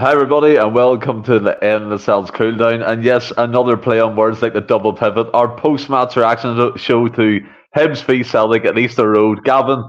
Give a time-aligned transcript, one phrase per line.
[0.00, 2.88] Hi, everybody, and welcome to the Endless Celts cooldown.
[2.88, 5.28] And yes, another play on words like the double pivot.
[5.34, 9.44] Our post match reaction show to Hibs v Celtic at Easter Road.
[9.44, 9.84] Gavin,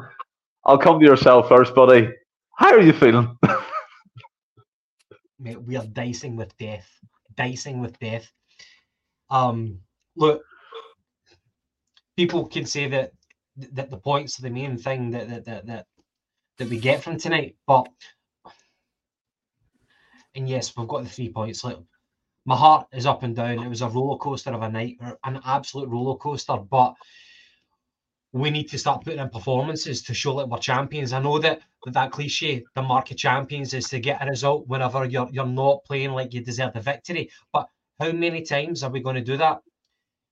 [0.66, 2.10] I'll come to yourself first, buddy.
[2.58, 3.38] How are you feeling?
[5.40, 6.90] Mate, we are dicing with death.
[7.38, 8.30] Dicing with death.
[9.30, 9.80] Um,
[10.18, 10.44] look,
[12.18, 13.14] people can say that
[13.56, 15.86] that the points are the main thing that that that that,
[16.58, 17.88] that we get from tonight, but
[20.36, 21.64] and yes, we've got the three points.
[21.64, 21.78] Like
[22.46, 23.60] my heart is up and down.
[23.60, 26.58] It was a roller coaster of a night, an absolute roller coaster.
[26.58, 26.96] But
[28.34, 31.14] we need to start putting in performances to show that we're champions.
[31.14, 35.06] I know that that, cliche, the mark of champions, is to get a result whenever
[35.06, 37.30] you're you're not playing like you deserve the victory.
[37.52, 37.68] But
[38.00, 39.62] how many times are we going to do that?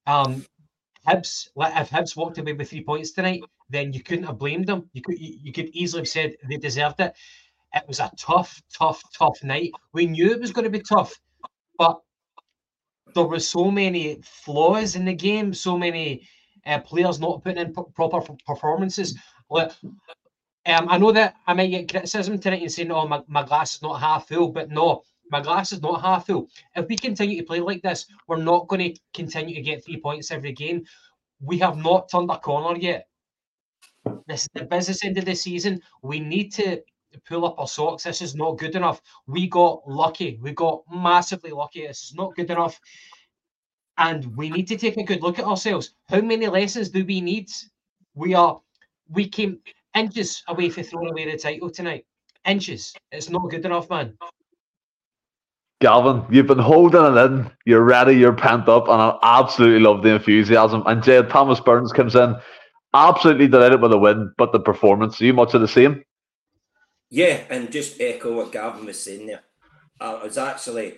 [0.08, 0.46] Um,
[1.08, 4.90] Hibs, if Hibs walked away with three points tonight, then you couldn't have blamed them.
[4.94, 7.14] You could you, you could easily have said they deserved it.
[7.74, 9.72] It was a tough, tough, tough night.
[9.94, 11.14] We knew it was going to be tough,
[11.78, 12.00] but
[13.14, 16.28] there were so many flaws in the game, so many
[16.66, 19.18] uh, players not putting in p- proper performances.
[19.50, 19.72] Like,
[20.66, 23.76] um, I know that I might get criticism tonight and saying, "Oh, my, my glass
[23.76, 26.48] is not half full," but no, my glass is not half full.
[26.76, 30.00] If we continue to play like this, we're not going to continue to get three
[30.00, 30.84] points every game.
[31.42, 33.08] We have not turned a corner yet.
[34.28, 35.82] This is the business end of the season.
[36.04, 36.82] We need to
[37.26, 38.04] pull up our socks.
[38.04, 39.02] This is not good enough.
[39.28, 40.40] We got lucky.
[40.42, 41.88] We got massively lucky.
[41.88, 42.80] This is not good enough.
[43.98, 45.94] And we need to take a good look at ourselves.
[46.08, 47.50] How many lessons do we need?
[48.14, 48.60] We are,
[49.10, 49.60] we came
[49.96, 52.06] inches away from throwing away the title tonight.
[52.46, 52.94] Inches.
[53.12, 54.18] It's not good enough, man.
[55.82, 57.50] Galvin, you've been holding it in.
[57.66, 58.14] You're ready.
[58.14, 60.84] You're pent up, and I absolutely love the enthusiasm.
[60.86, 62.36] And Jed Thomas Burns comes in,
[62.94, 65.22] absolutely delighted with the win, but the performance.
[65.22, 66.04] Are you much of the same?
[67.10, 69.44] Yeah, and just echo what Gavin was saying there.
[70.00, 70.98] I was actually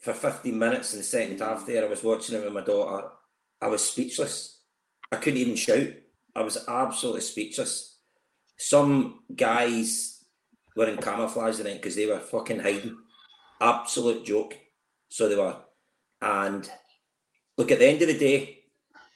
[0.00, 3.08] for 15 minutes in the second half there, I was watching it with my daughter.
[3.60, 4.60] I was speechless.
[5.10, 5.88] I couldn't even shout.
[6.34, 7.98] I was absolutely speechless.
[8.56, 10.24] Some guys
[10.76, 12.96] were in camouflage tonight because they were fucking hiding.
[13.60, 14.56] Absolute joke.
[15.08, 15.56] So they were.
[16.20, 16.70] And
[17.56, 18.58] look, at the end of the day,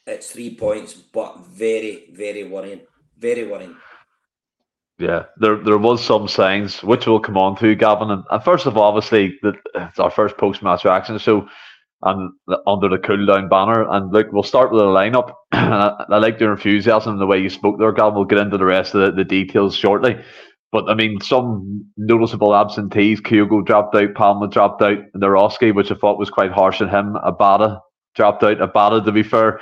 [0.07, 2.81] it's three points, but very, very worrying.
[3.19, 3.77] Very worrying.
[5.01, 8.11] Yeah, there there was some signs which we'll come on to, Gavin.
[8.11, 11.19] And, and first of all, obviously, the, it's our first post match reaction.
[11.19, 11.49] So,
[12.03, 12.33] and
[12.67, 15.33] under the cool down banner, and look, we'll start with the lineup.
[15.53, 18.15] I, I like your enthusiasm and the way you spoke there, Gavin.
[18.15, 20.21] We'll get into the rest of the, the details shortly.
[20.71, 23.23] But I mean, some noticeable absentees.
[23.23, 26.91] Kyogo dropped out, Palma dropped out, and Nawrocki, which I thought was quite harsh on
[26.91, 27.15] him.
[27.25, 27.81] Abada
[28.15, 28.59] dropped out.
[28.59, 29.61] Abada, to be fair,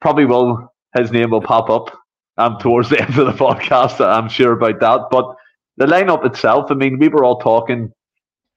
[0.00, 1.96] probably will his name will pop up
[2.38, 4.04] um, towards the end of the podcast.
[4.04, 5.08] I'm sure about that.
[5.10, 5.34] But
[5.76, 7.92] the lineup itself, I mean, we were all talking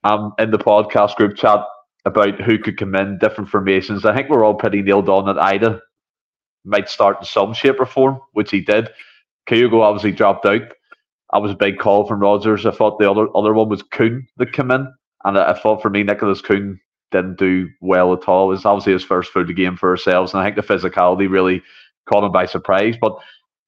[0.04, 1.64] um, in the podcast group chat
[2.04, 4.04] about who could come in, different formations.
[4.04, 5.80] I think we're all pretty nailed on that Idah
[6.64, 8.90] might start in some shape or form, which he did.
[9.48, 10.62] Kyogo obviously dropped out.
[11.32, 12.66] That was a big call from Rodgers.
[12.66, 14.92] I thought the other other one was Kuhn that came in.
[15.24, 16.78] And I, thought for me, Nicholas Kuhn
[17.10, 18.46] didn't do well at all.
[18.46, 20.32] It was obviously his first full game for ourselves.
[20.32, 21.62] And I think the physicality really
[22.08, 22.96] caught him by surprise.
[23.00, 23.18] But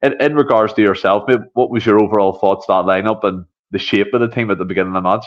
[0.03, 4.13] in, in regards to yourself, what was your overall thoughts that lineup and the shape
[4.15, 5.27] of the team at the beginning of the match?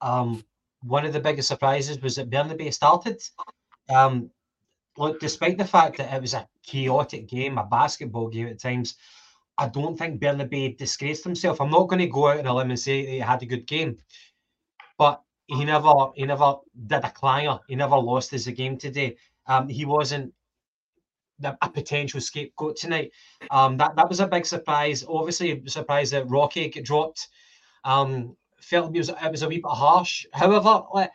[0.00, 0.44] Um,
[0.82, 3.22] one of the biggest surprises was that Bernabei started.
[3.88, 4.30] Um,
[4.96, 8.96] look, despite the fact that it was a chaotic game, a basketball game at times,
[9.58, 11.60] I don't think Bernabei disgraced himself.
[11.60, 13.66] I'm not going to go out on a limb and say he had a good
[13.66, 13.98] game,
[14.98, 16.56] but he never he never
[16.86, 17.58] did a clanger.
[17.68, 19.16] He never lost his game today.
[19.46, 20.34] Um, he wasn't
[21.42, 23.12] a potential scapegoat tonight.
[23.50, 25.04] Um, that that was a big surprise.
[25.08, 27.28] Obviously, surprised that Rocky got dropped.
[27.84, 30.26] Um, felt it was it was a wee bit harsh.
[30.32, 31.10] However, like,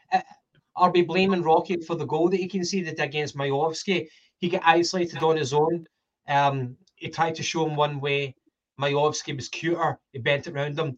[0.76, 4.08] are we blaming Rocky for the goal that he conceded against Miovski?
[4.38, 5.86] He got isolated on his own.
[6.28, 8.36] Um, he tried to show him one way.
[8.80, 10.00] Miovski was cuter.
[10.12, 10.98] He bent it around him.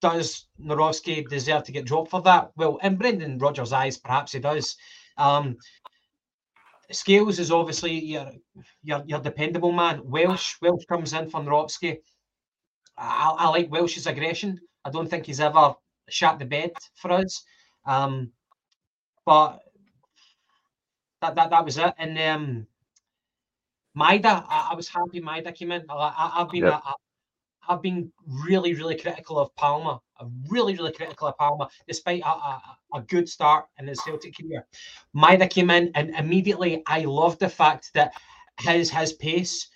[0.00, 2.50] Does Nawrocki deserve to get dropped for that?
[2.56, 4.76] Well, in Brendan Rodgers' eyes, perhaps he does.
[5.16, 5.56] Um,
[6.92, 8.30] Scales is obviously your,
[8.82, 10.00] your your dependable man.
[10.04, 11.98] Welsh Welsh comes in from Nawrocki.
[12.96, 14.60] I, I like Welsh's aggression.
[14.84, 15.74] I don't think he's ever
[16.08, 17.42] shot the bed for us.
[17.86, 18.32] Um,
[19.24, 19.60] but
[21.20, 21.94] that, that that was it.
[21.98, 22.66] And um,
[23.96, 25.84] Maeda, I, I was happy Maeda came in.
[25.88, 26.82] I, have been yep.
[27.68, 30.00] I've been really, really critical of Palma.
[30.48, 32.62] Really, really critical of Palma, despite a, a,
[32.94, 34.66] a good start in his Celtic career.
[35.14, 38.12] Maeda came in, and immediately I loved the fact that
[38.60, 39.68] his his pace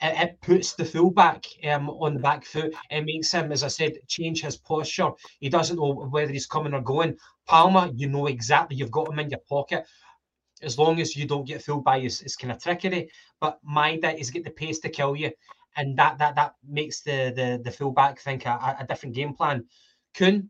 [0.00, 2.74] it, it puts the fullback um, on the back foot.
[2.90, 5.10] It makes him, as I said, change his posture.
[5.40, 7.16] He doesn't know whether he's coming or going.
[7.46, 8.76] Palma, you know exactly.
[8.76, 9.86] You've got him in your pocket.
[10.62, 13.10] As long as you don't get fooled by his, kind of trickery.
[13.40, 15.30] But Maeda is get the pace to kill you.
[15.78, 19.66] And that that that makes the the the fullback think a, a different game plan.
[20.16, 20.48] Kuhn,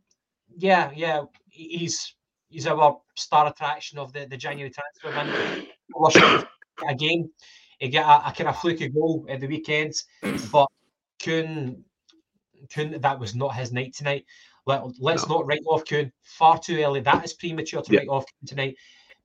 [0.57, 2.15] yeah, yeah, he's
[2.49, 6.47] he's our star attraction of the, the January transfer window.
[6.89, 7.31] Again,
[7.79, 10.05] he get a, a kind of fluky goal at the weekends,
[10.53, 10.69] but
[11.23, 11.85] Kuhn,
[12.73, 14.25] Kuhn, that was not his night tonight.
[14.67, 15.37] Let, let's no.
[15.37, 17.01] not write off Kuhn far too early.
[17.01, 18.01] That is premature to yeah.
[18.01, 18.77] write off Kuhn tonight.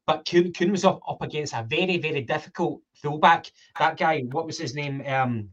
[0.07, 3.51] But Kuhn, Kuhn was up, up against a very, very difficult fullback.
[3.77, 5.03] That guy, what was his name?
[5.05, 5.49] Um,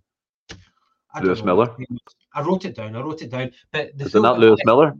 [1.22, 1.74] Lewis Miller.
[2.34, 2.94] I wrote it down.
[2.94, 3.50] I wrote it down.
[3.72, 4.94] But the is it not Lewis Miller?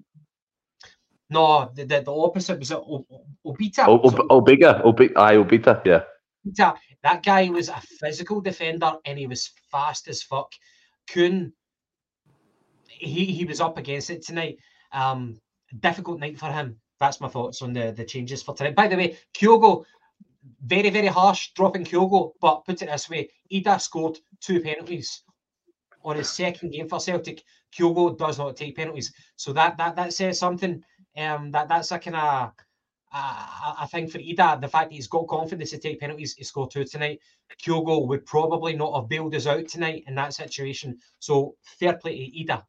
[1.31, 3.87] No, the, the, the opposite was Obita.
[3.87, 6.05] O, o, Obiga, Obiga, aye, Obita, yeah.
[6.47, 6.77] Obita.
[7.03, 10.53] That guy was a physical defender and he was fast as fuck.
[11.09, 11.53] Kuhn,
[12.87, 14.59] he he was up against it tonight.
[14.93, 15.41] Um,
[15.81, 16.81] difficult night for him.
[16.99, 18.75] That's my thoughts on the the changes for tonight.
[18.75, 19.85] By the way, Kyogo,
[20.65, 25.23] very very harsh dropping Kyogo, but put it this way, Idah scored two penalties
[26.05, 27.43] on his second game for Celtic.
[27.73, 30.83] Kyogo does not take penalties, so that that that says something.
[31.17, 32.53] Um, that that's a kind of
[33.13, 36.71] I think for Idah, the fact that he's got confidence to take penalties, he scored
[36.71, 37.21] two tonight.
[37.63, 40.99] Kyogo would probably not have bailed us out tonight in that situation.
[41.19, 42.63] So fair play to Idah.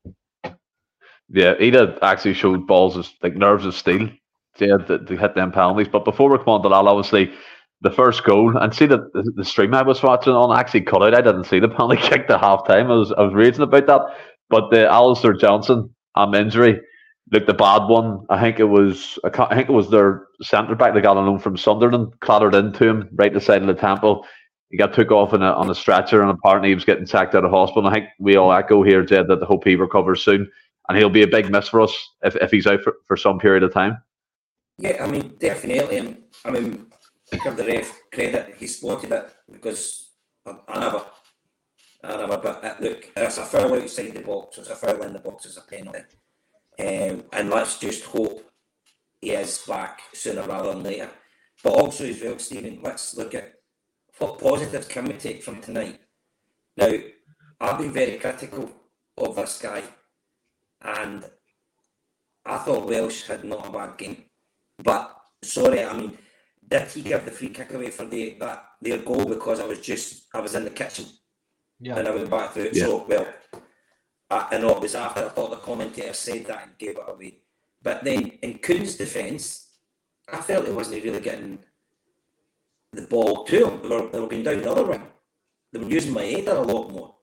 [1.29, 4.09] Yeah, Idah actually showed balls as like nerves of steel.
[4.57, 5.87] Yeah, to, to hit them penalties.
[5.87, 7.33] But before we come on to that, obviously
[7.81, 11.01] the first goal and see that the, the, stream I was watching on actually cut
[11.01, 11.15] out.
[11.15, 12.91] I didn't see the penalty kick at half time.
[12.91, 14.01] I was I was raging about that.
[14.49, 16.81] But the Alistair Johnston um, injury
[17.31, 20.93] Look, the bad one, I think it was, I think it was their centre back
[20.93, 24.25] that got a loan from Sunderland, clattered into him right the side of the temple.
[24.71, 27.45] He got took off a, on a stretcher, and apparently he was getting sacked out
[27.45, 27.85] of hospital.
[27.85, 30.49] And I think we all echo here, Jed, that the hope he recovers soon,
[30.87, 31.93] and he'll be a big miss for us
[32.23, 34.01] if, if he's out for, for some period of time.
[34.79, 36.17] Yeah, I mean, definitely.
[36.45, 36.85] I mean,
[37.37, 40.11] give the ref credit; he spotted it because
[40.45, 41.05] I, never,
[42.03, 42.75] I never.
[42.81, 44.57] Look, it's a foul outside the box.
[44.57, 45.45] It's a foul in the box.
[45.45, 45.99] It's a penalty.
[46.79, 48.49] Um, and let's just hope
[49.21, 51.09] he is back sooner rather than later.
[51.63, 53.53] But also as well, Stephen, let's look at
[54.17, 55.99] what positives can we take from tonight.
[56.77, 56.91] Now,
[57.59, 58.71] I've been very critical
[59.17, 59.83] of this guy,
[60.81, 61.25] and
[62.45, 64.23] I thought Welsh had not a bad game.
[64.81, 66.17] But sorry, I mean,
[66.69, 69.79] did he give the free kick away for the that their goal because I was
[69.79, 71.05] just I was in the kitchen
[71.79, 71.97] yeah.
[71.97, 72.75] and I went back through it.
[72.75, 72.85] Yeah.
[72.85, 73.27] So well,
[74.29, 77.39] I, know it was after I thought the commentator said that and gave it away.
[77.81, 79.67] But then in Kuhn's defence,
[80.31, 81.59] I felt he wasn't really getting
[82.91, 83.81] the ball to him.
[83.81, 85.07] They were, they were going down the other wing.
[85.71, 87.15] They were using Maeda a lot more.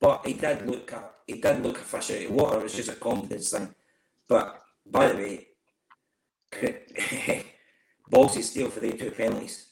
[0.00, 2.58] But he did look at he did look a fish out of water.
[2.58, 3.72] It was just a confidence thing.
[4.28, 5.46] But by the way,
[8.10, 9.66] Ballsy steal for the two penalties.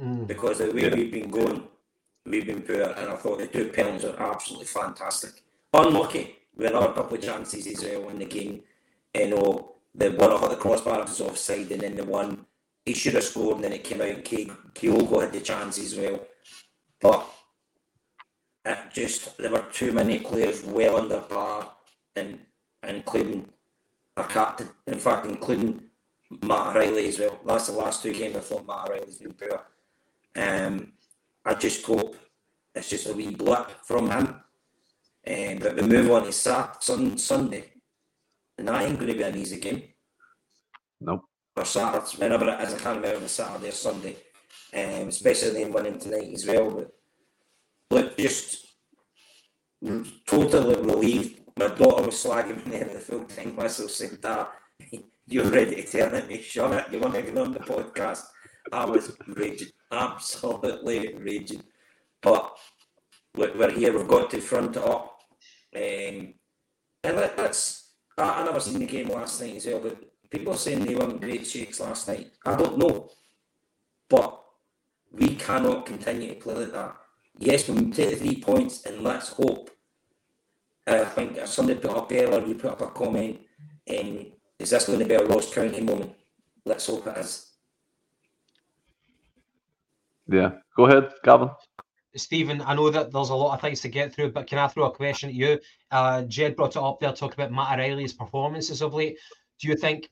[0.00, 0.26] Mm.
[0.26, 1.62] Because the way we've been going,
[2.26, 5.42] we've been poor, and I thought the two penalties are absolutely fantastic
[5.72, 8.62] unlucky with another couple of chances as well in the game.
[9.14, 12.46] You know, the one off the crossbar was offside, and then the one
[12.84, 14.08] he should have scored, and then it came out.
[14.08, 16.20] And Kyogo had the chance as well,
[17.00, 17.28] but
[18.64, 21.72] it just there were too many players well under par,
[22.16, 22.38] and
[22.86, 23.48] including
[24.16, 24.68] a captain.
[24.86, 25.82] In fact, including
[26.42, 27.38] Matt O'Riley as well.
[27.44, 29.60] That's the last two games I thought Matt O'Riley's been poor.
[30.36, 30.92] Um,
[31.44, 32.16] I just hope
[32.74, 34.40] it's just a wee blip from him
[35.26, 37.64] um, but we move on to Sat sun, Sunday,
[38.58, 39.82] and that ain't going to be an easy game.
[41.00, 41.24] No.
[41.56, 44.16] Or Saturday, whenever it is, I can't remember Saturday or Sunday,
[44.74, 46.70] um, especially them winning tonight as well.
[46.70, 46.90] But
[47.90, 48.66] look, just
[50.26, 51.40] totally relieved.
[51.56, 54.50] My daughter was slagging me in the full time whistle saying that
[55.26, 58.24] you're ready to tell me, shut it, you want to get on the podcast.
[58.72, 61.62] I was raging, absolutely raging.
[62.22, 62.56] But
[63.36, 65.18] we're here, we've got to front it up.
[65.74, 66.34] Um,
[67.02, 69.98] and let, us I, never seen the game last night as well, but
[70.30, 72.30] people saying they weren't great shakes last night.
[72.44, 73.10] I don't know.
[74.08, 74.40] But
[75.12, 76.96] we cannot continue to play like that.
[77.38, 79.70] Yes, we take the three points and let's hope.
[80.86, 83.40] Uh, I think somebody put up or you put up a comment,
[83.90, 84.26] um,
[84.64, 86.14] is this going to be a Ross County moment?
[86.64, 87.50] Let's hope it is.
[90.26, 91.50] Yeah, go ahead, Gavin.
[92.16, 94.68] Stephen, I know that there's a lot of things to get through, but can I
[94.68, 95.60] throw a question at you?
[95.90, 99.18] Uh, Jed brought it up there, talking about Matt O'Riley's performances of late.
[99.60, 100.08] Do you think,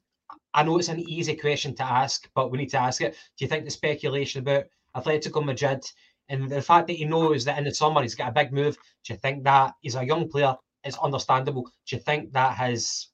[0.53, 3.15] I know it's an easy question to ask, but we need to ask it.
[3.39, 5.83] Do you think the speculation about Atletico Madrid
[6.29, 8.77] And the fact that he knows that in the summer he's got a big move,
[9.05, 10.55] do you think that he's a young player?
[10.85, 11.71] It's understandable.
[11.87, 13.12] Do you think that has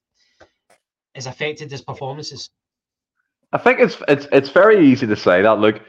[1.15, 2.51] has affected his performances?
[3.53, 5.59] I think it's it's it's very easy to say that.
[5.59, 5.81] Look,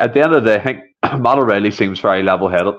[0.00, 0.80] at the end of the day, I think
[1.22, 2.74] Matt O'Riley seems very level headed.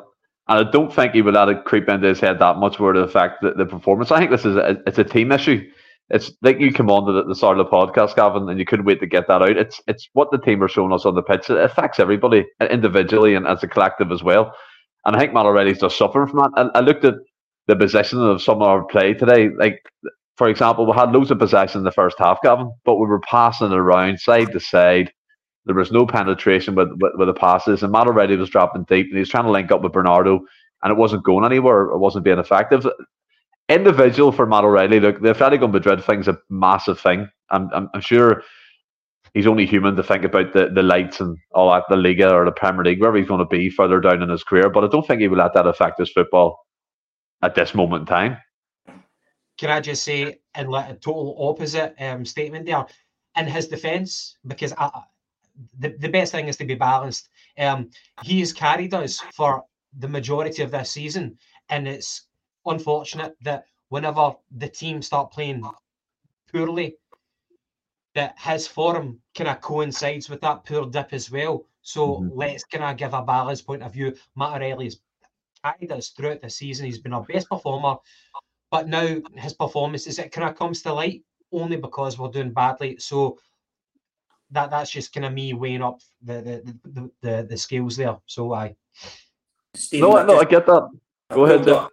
[0.47, 2.93] And I don't think he would let it creep into his head that much where
[2.93, 4.11] the fact that the performance.
[4.11, 5.69] I think this is a, it's a team issue.
[6.09, 8.99] It's like you come on the, start of the podcast, Gavin, and you couldn't wait
[8.99, 9.57] to get that out.
[9.57, 11.49] It's it's what the team are showing us on the pitch.
[11.49, 14.53] It affects everybody uh, individually and as a collective as well.
[15.05, 16.71] And I think Matt O'Riley's just suffering from that.
[16.75, 17.15] I, I looked at
[17.67, 19.49] the possession of some of our play today.
[19.57, 19.81] Like,
[20.37, 23.19] for example, we had loads of possession in the first half, Gavin, but we were
[23.19, 25.11] passing it around side to side
[25.65, 29.07] there was no penetration with, with, with the passes, and Matt O'Riley was dropping deep,
[29.07, 30.41] and he was trying to link up with Bernardo,
[30.81, 31.83] and it wasn't going anywhere.
[31.83, 32.85] It wasn't being effective.
[33.69, 37.29] Individual for Matt O'Riley, look, the Atletico Madrid thing's a massive thing.
[37.49, 38.43] I'm, I'm, I'm sure
[39.33, 42.43] he's only human to think about the, the lights and all that, the Liga or
[42.43, 44.69] the Premier League, wherever he's going to be further down in his career.
[44.69, 46.59] But I don't think he will let that affect his football
[47.41, 48.37] at this moment in time.
[49.57, 52.85] Can I just say, and let a total opposite um, statement there,
[53.37, 54.89] in his defence, because I,
[55.79, 57.29] the, the best thing is to be balanced.
[57.57, 57.89] Um,
[58.23, 59.63] he has carried us for
[59.99, 61.37] the majority of this season,
[61.69, 62.27] and it's
[62.65, 65.63] unfortunate that whenever the team start playing
[66.51, 66.95] poorly,
[68.15, 71.65] that his form kind of coincides with that poor dip as well.
[71.81, 72.29] So mm-hmm.
[72.37, 74.15] let's kind of give a balanced point of view.
[74.35, 74.99] Matt O'Riley's
[75.63, 76.85] carried us throughout the season.
[76.85, 77.95] He's been our best performer,
[78.73, 82.51] but now his performance is it kind of comes to light only because we're doing
[82.51, 82.97] badly.
[82.97, 83.37] So
[84.49, 88.17] that that's just kind of me weighing up the the, the, the, the scales there.
[88.25, 88.75] So I.
[89.75, 90.89] Stephen, no, no, I get that.
[91.29, 91.69] Go ahead.
[91.69, 91.91] Up,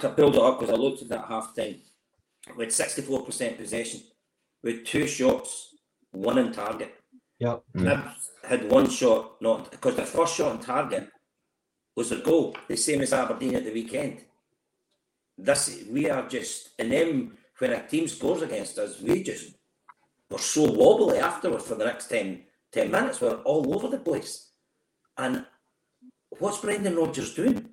[0.00, 1.76] to build it up because I looked at that half time.
[2.56, 4.00] We had sixty four percent possession.
[4.62, 5.74] with two shots,
[6.12, 6.94] one in target.
[7.40, 7.62] Yep.
[7.76, 8.14] Mm.
[8.44, 11.10] had one shot, not because the first shot on target
[11.94, 14.24] was a goal, the same as Aberdeen at the weekend.
[15.44, 19.54] This we are just and then when a team scores against us, we just
[20.30, 23.20] we're so wobbly afterwards for the next 10, 10 minutes.
[23.20, 24.50] We're all over the place.
[25.18, 25.44] And
[26.38, 27.68] what's Brendan Rodgers doing?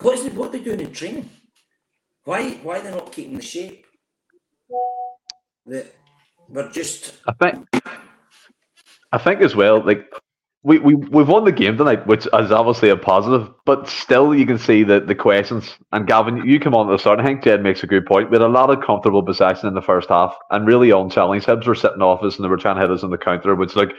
[0.00, 1.28] What is it, what are they doing in training?
[2.24, 3.86] Why why are they not keeping the shape?
[5.66, 5.94] That
[6.48, 7.68] we're just I think
[9.12, 10.10] I think as well, like
[10.64, 14.46] we, we we've won the game tonight, which is obviously a positive, but still you
[14.46, 15.76] can see that the questions.
[15.92, 17.20] And Gavin, you come on at the start.
[17.20, 18.30] I think Jed makes a good point.
[18.30, 21.46] We had a lot of comfortable possession in the first half, and really unchallenged.
[21.46, 23.54] Hibs were sitting off us, and they were trying to hit us on the counter.
[23.54, 23.90] Which look,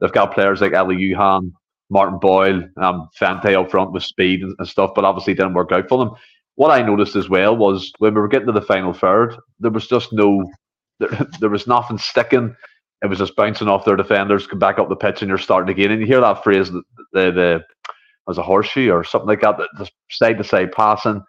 [0.00, 1.52] they've got players like Elie Youan,
[1.90, 5.72] Martin Boyle, um, Vente up front with speed and, and stuff, but obviously didn't work
[5.72, 6.14] out for them.
[6.54, 9.70] What I noticed as well was when we were getting to the final third, there
[9.70, 10.50] was just no,
[11.00, 12.56] there, there was nothing sticking
[13.04, 15.70] it was just bouncing off their defenders, come back up the pitch, and you're starting
[15.70, 15.90] again.
[15.90, 16.82] And you hear that phrase, the
[17.12, 17.64] the, the
[18.28, 21.22] as a horseshoe or something like that, just side to side passing,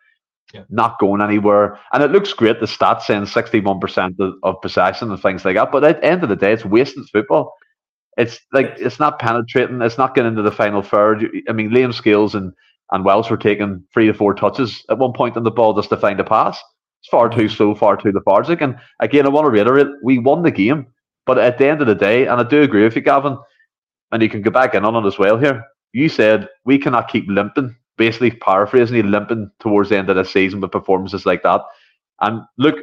[0.53, 0.63] yeah.
[0.69, 1.77] not going anywhere.
[1.91, 5.73] And it looks great, the stats saying 61% of, of possession and things like that.
[5.73, 7.53] But at the end of the day, it's wasted football.
[8.17, 11.29] It's like it's not penetrating, it's not getting into the final third.
[11.49, 12.53] I mean, Liam Scales and,
[12.91, 15.89] and Welsh were taking three to four touches at one point on the ball just
[15.89, 16.61] to find a pass.
[17.01, 17.55] It's far too mm-hmm.
[17.55, 18.61] slow, far too lethargic.
[18.61, 20.87] And again, I want to reiterate, we won the game
[21.25, 23.37] but at the end of the day, and I do agree with you, Gavin,
[24.11, 25.63] and you can go back in on it as well here.
[25.93, 30.25] You said we cannot keep limping, basically paraphrasing you, limping towards the end of the
[30.25, 31.61] season with performances like that.
[32.21, 32.75] And look,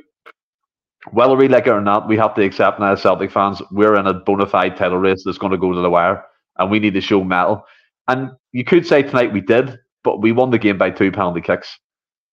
[1.11, 3.97] whether we like it or not, we have to accept now as Celtic fans, we're
[3.97, 6.25] in a bona fide title race that's going to go to the wire,
[6.59, 7.65] and we need to show metal.
[8.09, 11.41] And you could say tonight we did, but we won the game by two penalty
[11.41, 11.79] kicks.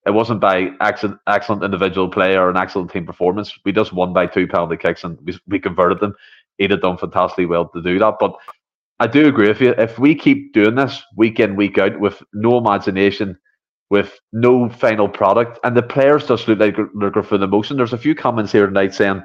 [0.09, 3.53] It wasn't by excellent, excellent individual play or an excellent team performance.
[3.63, 6.15] We just won by two penalty kicks and we, we converted them.
[6.57, 8.15] He'd have done fantastically well to do that.
[8.19, 8.33] But
[8.99, 9.75] I do agree with you.
[9.77, 13.37] If we keep doing this week in, week out with no imagination,
[13.91, 17.77] with no final product, and the players just look like they're looking for the motion.
[17.77, 19.21] There's a few comments here tonight saying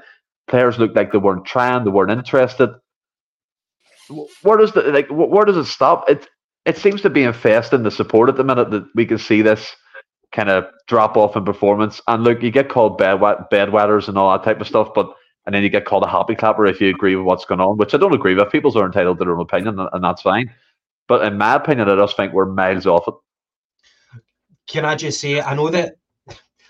[0.48, 2.68] players look like they weren't trying, they weren't interested.
[4.42, 5.08] Where does the like?
[5.08, 6.10] Where does it stop?
[6.10, 6.28] It
[6.66, 9.74] it seems to be infesting the support at the minute that we can see this
[10.34, 12.00] kind of drop off in performance.
[12.08, 15.14] And look, you get called bed bedwetters and all that type of stuff, but
[15.46, 17.76] and then you get called a happy clapper if you agree with what's going on,
[17.76, 18.50] which I don't agree with.
[18.50, 20.50] People are entitled to their own opinion, and, that's fine.
[21.06, 23.14] But in my opinion, I just think we're miles off it.
[24.66, 25.96] Can I just say, I know that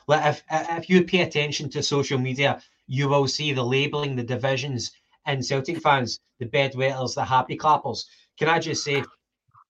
[0.07, 4.25] like if if you pay attention to social media, you will see the labeling, the
[4.25, 4.91] divisions,
[5.27, 8.07] and Celtic fans, the bedwetters, the happy clappers.
[8.39, 9.05] Can I just say,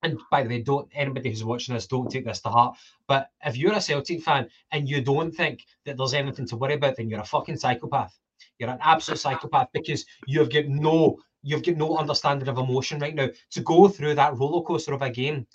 [0.04, 2.76] and by the way, don't anybody who's watching this don't take this to heart.
[3.08, 6.74] But if you're a Celtic fan and you don't think that there's anything to worry
[6.74, 8.16] about, then you're a fucking psychopath.
[8.58, 13.14] You're an absolute psychopath because you've got no you've got no understanding of emotion right
[13.14, 13.28] now.
[13.52, 15.46] To go through that roller coaster of a game,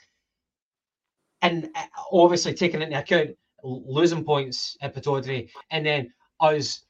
[1.42, 3.32] and uh, obviously taking into account
[3.64, 6.82] losing points at Pittodrie, and then us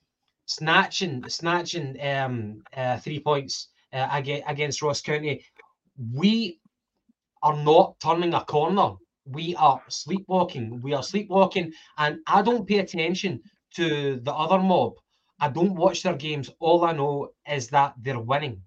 [0.45, 4.07] snatching snatching um, uh, three points uh,
[4.47, 5.43] against Ross County,
[6.13, 6.59] we
[7.43, 8.95] are not turning a corner.
[9.25, 10.81] We are sleepwalking.
[10.81, 13.41] We are sleepwalking, and I don't pay attention
[13.75, 14.93] to the other mob.
[15.39, 16.49] I don't watch their games.
[16.59, 18.61] All I know is that they're winning.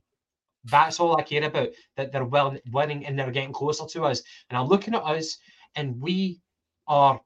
[0.64, 1.68] That's all I care about.
[1.96, 4.22] That they're well winning and they're getting closer to us.
[4.48, 5.36] And I'm looking at us,
[5.74, 6.40] and we
[6.86, 7.20] are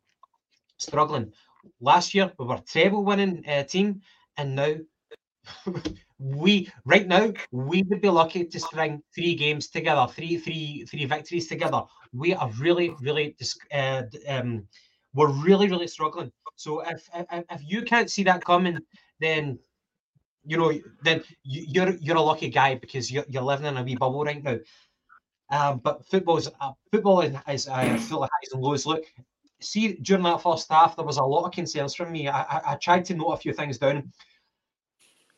[0.79, 1.33] struggling.
[1.81, 4.01] Last year we were treble winning uh, team,
[4.37, 4.75] and now
[6.19, 11.05] we right now we would be lucky to string three games together, three three three
[11.05, 11.83] victories together.
[12.13, 13.37] We are really really
[13.73, 14.67] uh, um,
[15.15, 16.33] we're really really struggling.
[16.57, 18.79] So if, if if you can't see that coming,
[19.21, 19.59] then
[20.45, 23.97] you know then you're you're a lucky guy because you're, you're living in a wee
[23.97, 24.57] bubble right now.
[25.51, 28.85] Um, but football's uh, football is, uh, full of highs and lows.
[28.85, 29.05] Look,
[29.61, 32.27] see during that first half, there was a lot of concerns from me.
[32.29, 34.13] I, I, I tried to note a few things down.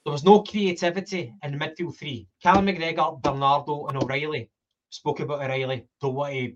[0.05, 2.28] There was no creativity in the midfield three.
[2.43, 4.50] Callum McGregor, Bernardo, and O'Riley.
[4.90, 5.87] Spoke about O'Riley.
[6.00, 6.52] Don't want to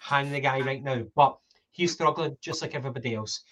[0.00, 1.38] hang the guy right now, but
[1.70, 3.42] he's struggling just like everybody else.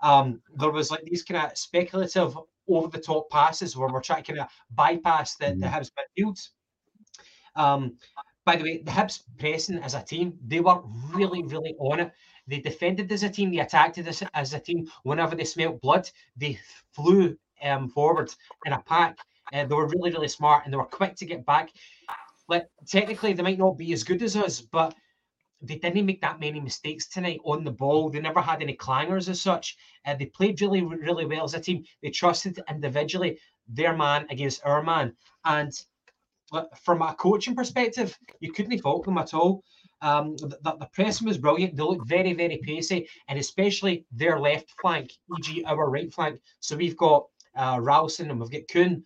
[0.00, 2.36] Um, there was like these kind of speculative
[2.68, 5.72] over the top passes where we're trying to kind of bypass the, the mm.
[5.72, 6.48] Hibs midfield.
[7.56, 7.96] Um,
[8.44, 12.12] by the way, the Hibs pressing as a team, they were really, really on it.
[12.46, 14.86] They defended as a team, they attacked as, as a team.
[15.02, 16.58] Whenever they smelt blood, they
[16.92, 18.32] flew um, forward
[18.66, 19.18] in a pack.
[19.52, 21.70] Uh, they were really, really smart and they were quick to get back.
[22.48, 24.94] Like technically, they might not be as good as us, but
[25.62, 28.10] they didn't make that many mistakes tonight on the ball.
[28.10, 29.76] They never had any clangers as such.
[30.06, 31.84] Uh, they played really, really well as a team.
[32.02, 35.14] They trusted individually their man against our man.
[35.44, 35.72] And
[36.82, 39.64] from a coaching perspective, you couldn't fault them at all.
[40.02, 41.76] Um, the, the pressing was brilliant.
[41.76, 46.40] They looked very, very pacey, and especially their left flank, e.g., our right flank.
[46.60, 49.04] So we've got uh, Ralston and we've got Kuhn.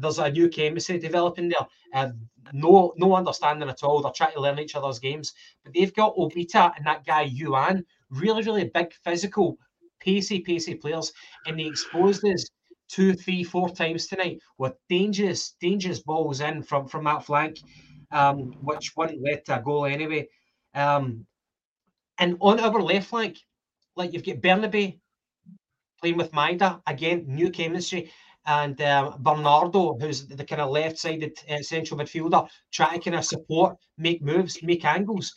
[0.00, 1.66] There's a new chemistry developing there.
[1.94, 2.10] Uh,
[2.52, 4.02] no, no understanding at all.
[4.02, 5.32] They're trying to learn each other's games,
[5.64, 9.56] but they've got Obita and that guy Youan, really, really big, physical,
[10.00, 11.12] pacey, pacey players,
[11.46, 12.48] and they exposed us
[12.88, 17.58] two, three, four times tonight with dangerous, dangerous balls in from from that flank,
[18.10, 20.26] um, which wouldn't let a goal anyway.
[20.74, 21.26] Um,
[22.18, 23.38] and on our left flank,
[23.96, 24.98] like you've got Bernabei
[26.00, 28.10] playing with Maeda again, new chemistry,
[28.46, 33.24] and um, Bernardo, who's the kind of left-sided uh, central midfielder, trying to kind of
[33.24, 35.34] support, make moves, make angles.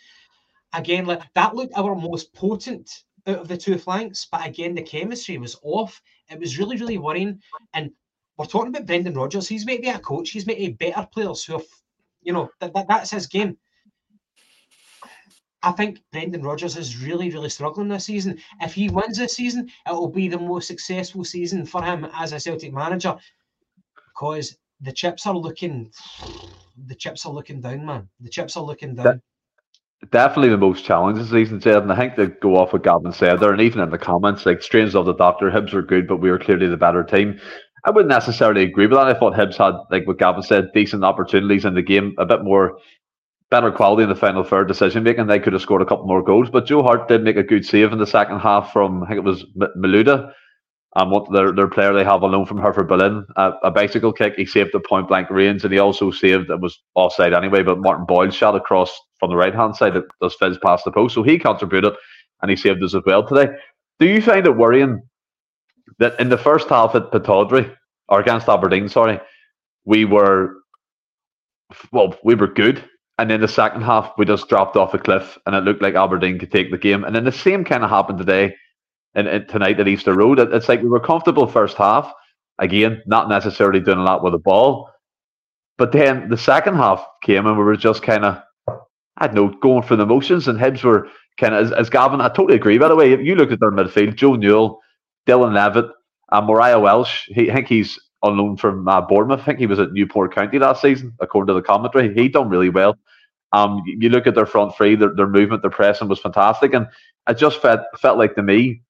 [0.74, 2.90] Again, like that looked our most potent
[3.28, 6.02] out of the two flanks, but again, the chemistry was off.
[6.30, 7.42] It was really, really worrying.
[7.74, 7.92] And
[8.38, 9.48] we're talking about Brendan Rodgers.
[9.48, 10.30] He's maybe a coach.
[10.30, 11.66] He's maybe better players who have,
[12.22, 13.58] you know, that that's his game.
[15.64, 18.40] I think Brendan Rodgers is really, really struggling this season.
[18.62, 22.34] If he wins this season, it will be the most successful season for him as
[22.34, 23.16] a Celtic manager
[23.96, 25.92] because the chips are looking,
[26.88, 28.10] the chips are looking down, man.
[28.20, 29.22] The chips are looking down.
[30.10, 33.40] definitely the most challenging season, said, and I think they go off what Gavin said
[33.40, 36.18] there, and even in the comments, like Strange of the Doctor, Hibs were good, but
[36.18, 37.40] we were clearly the better team.
[37.86, 39.08] I wouldn't necessarily agree with that.
[39.08, 42.44] I thought Hibs had, like what Gavin said, decent opportunities in the game, a bit
[42.44, 42.78] more
[43.52, 45.28] better quality in the final third decision making.
[45.28, 47.66] They could have scored a couple more goals, but Joe Hart did make a good
[47.66, 49.46] save in the second half from I think it was
[49.78, 50.34] Maolida.
[50.94, 54.34] Um, what their, their player they have alone from Hertha Berlin, uh, a bicycle kick.
[54.36, 57.64] He saved the point blank range, and he also saved it was offside anyway.
[57.64, 60.92] But Martin Boyle shot across from the right hand side that does fizz past the
[60.92, 61.94] post, so he contributed
[62.42, 63.54] and he saved us as well today.
[64.00, 65.02] Do you find it worrying
[66.00, 67.74] that in the first half at Pittodrie
[68.10, 69.20] or against Aberdeen, sorry,
[69.86, 70.56] we were
[71.94, 72.84] well, we were good
[73.18, 75.96] and then the second half, we just dropped off a cliff, and it looked like
[75.96, 77.04] Aberdeen could take the game.
[77.04, 78.56] And then the same kind of happened today,
[79.16, 80.40] and, tonight at Easter Road.
[80.40, 82.12] It, it's like we were comfortable first half,
[82.60, 84.90] again, not necessarily doing a lot with the ball,
[85.78, 88.42] but then the second half came, and we were just kind of,
[89.18, 90.48] I don't know, going for the motions.
[90.48, 92.78] And Hibs were kind of, as, as Gavin, I totally agree.
[92.78, 94.80] By the way, if you look at their midfield, Joe Newell,
[95.28, 95.92] Dylan Levitt,
[96.32, 99.42] and Moriah Welsh, he, I think he's on loan from uh, Bournemouth.
[99.42, 102.14] I think he was at Newport County last season, according to the commentary.
[102.14, 102.98] He done really well.
[103.54, 106.88] Um, you look at their front three, their, their movement, their pressing was fantastic, and
[107.28, 108.82] it just felt felt like to me,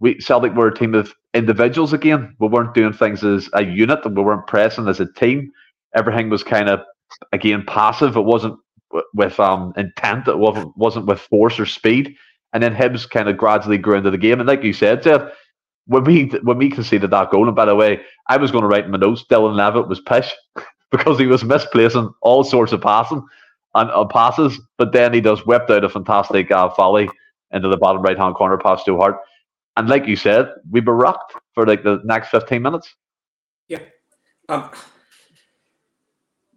[0.00, 2.34] we Celtic were a team of individuals again.
[2.38, 5.50] We weren't doing things as a unit, and we weren't pressing as a team.
[5.94, 6.80] Everything was kind of
[7.32, 8.16] again passive.
[8.16, 8.58] It wasn't
[9.14, 10.28] with um intent.
[10.28, 12.14] It wasn't wasn't with force or speed.
[12.52, 14.40] And then Hibs kind of gradually grew into the game.
[14.40, 15.30] And like you said, Jeff,
[15.86, 18.68] when we when we conceded that goal, and by the way, I was going to
[18.68, 20.32] write in my notes, Dylan Levitt was pish
[20.90, 23.24] because he was misplacing all sorts of passing.
[23.74, 27.08] and uh, passes, but then he does whipped out a fantastic uh, volley
[27.52, 29.18] into the bottom right hand corner past Joe Hart.
[29.76, 32.94] And like you said, we were rocked for like the next 15 minutes.
[33.68, 33.80] Yeah.
[34.48, 34.70] Um,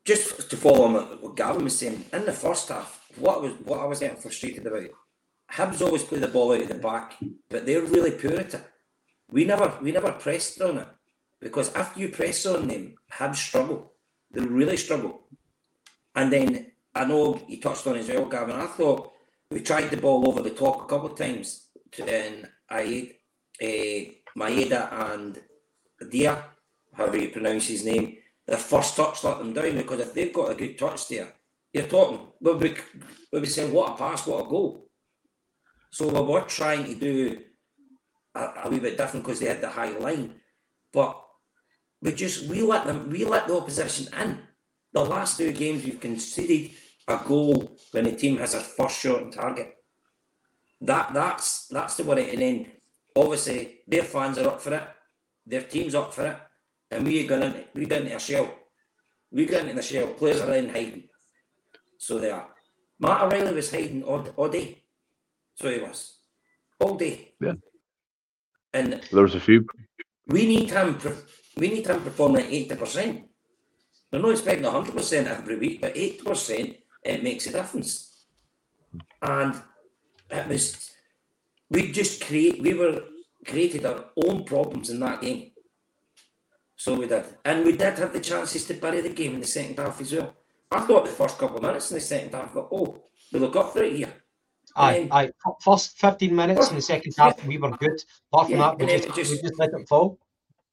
[0.05, 3.79] just to follow on what Gavin was saying, in the first half, what was what
[3.79, 4.89] I was getting frustrated about,
[5.51, 7.15] Hibs always play the ball out of the back,
[7.49, 8.63] but they're really poor at it.
[9.31, 10.87] We never we never pressed on it
[11.39, 13.93] because after you press on them, Hibs struggle.
[14.31, 15.21] They really struggle.
[16.15, 18.55] And then I know you touched on as well, Gavin.
[18.55, 19.11] I thought
[19.51, 21.67] we tried the ball over the top a couple of times,
[22.05, 23.13] and I,
[23.61, 25.39] uh, Maeda and
[26.11, 26.43] Dia,
[26.93, 30.51] however you pronounce his name, the first touch let them down because if they've got
[30.51, 31.33] a good touch there,
[31.73, 32.75] you're talking, we'll be,
[33.31, 34.89] we'll be saying, what a pass, what a goal.
[35.91, 37.41] So we were trying to do
[38.35, 40.35] a, a wee bit different because they had the high line,
[40.93, 41.21] but
[42.01, 44.39] we just we let them we let the opposition in.
[44.91, 46.71] The last two games we've conceded
[47.07, 49.75] a goal when the team has a first shot on target.
[50.81, 52.29] That that's that's the worry.
[52.31, 52.67] And then
[53.15, 54.83] obviously their fans are up for it,
[55.45, 56.37] their team's up for it,
[56.91, 58.53] and we are going we get into a shell.
[59.31, 60.07] We get into the shell.
[60.07, 61.03] Players are in hiding.
[61.97, 62.49] So they are.
[62.99, 64.83] Matt O'Riley was hiding all, all day.
[65.55, 66.17] So he was.
[66.79, 67.33] All day.
[67.41, 67.53] Yeah.
[68.73, 69.65] And there was a few.
[70.27, 70.99] We need him.
[71.57, 73.25] We need him performing at eighty percent.
[74.11, 78.25] They're not expecting hundred percent every week, but eighty percent it makes a difference.
[79.21, 79.61] And
[80.29, 80.91] it was
[81.69, 82.61] we just create.
[82.61, 83.03] We were
[83.45, 85.51] created our own problems in that game.
[86.75, 89.47] So we did, and we did have the chances to bury the game in the
[89.47, 90.33] second half as well.
[90.71, 93.03] I thought the first couple of minutes in the second half, oh,
[93.33, 94.18] we look up for it here.
[94.79, 95.31] Aye, aye.
[95.61, 97.47] First 15 minutes in the second half, yeah.
[97.47, 98.01] we were good.
[98.31, 100.17] Apart from Yeah, that, we just, just- we just let it fall.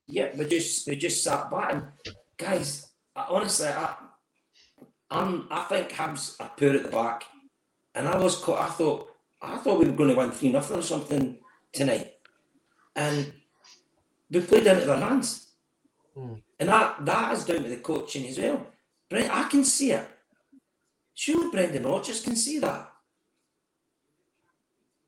[0.08, 1.82] Yeah, we just we just sat back and
[2.36, 3.96] guys, I, honestly, I,
[5.10, 7.24] I'm I think Hibs are poor at the back,
[7.92, 8.60] and I was caught.
[8.60, 9.08] I thought
[9.42, 11.38] I thought we were going to win three nothing or something
[11.72, 12.12] tonight,
[12.94, 13.32] and
[14.30, 15.48] we played into their hands,
[16.14, 16.34] Hmm.
[16.60, 18.64] and that that is down to the coaching as well.
[19.10, 20.06] Brent, I can see it.
[21.14, 22.92] Surely Brendan Rodgers can see that.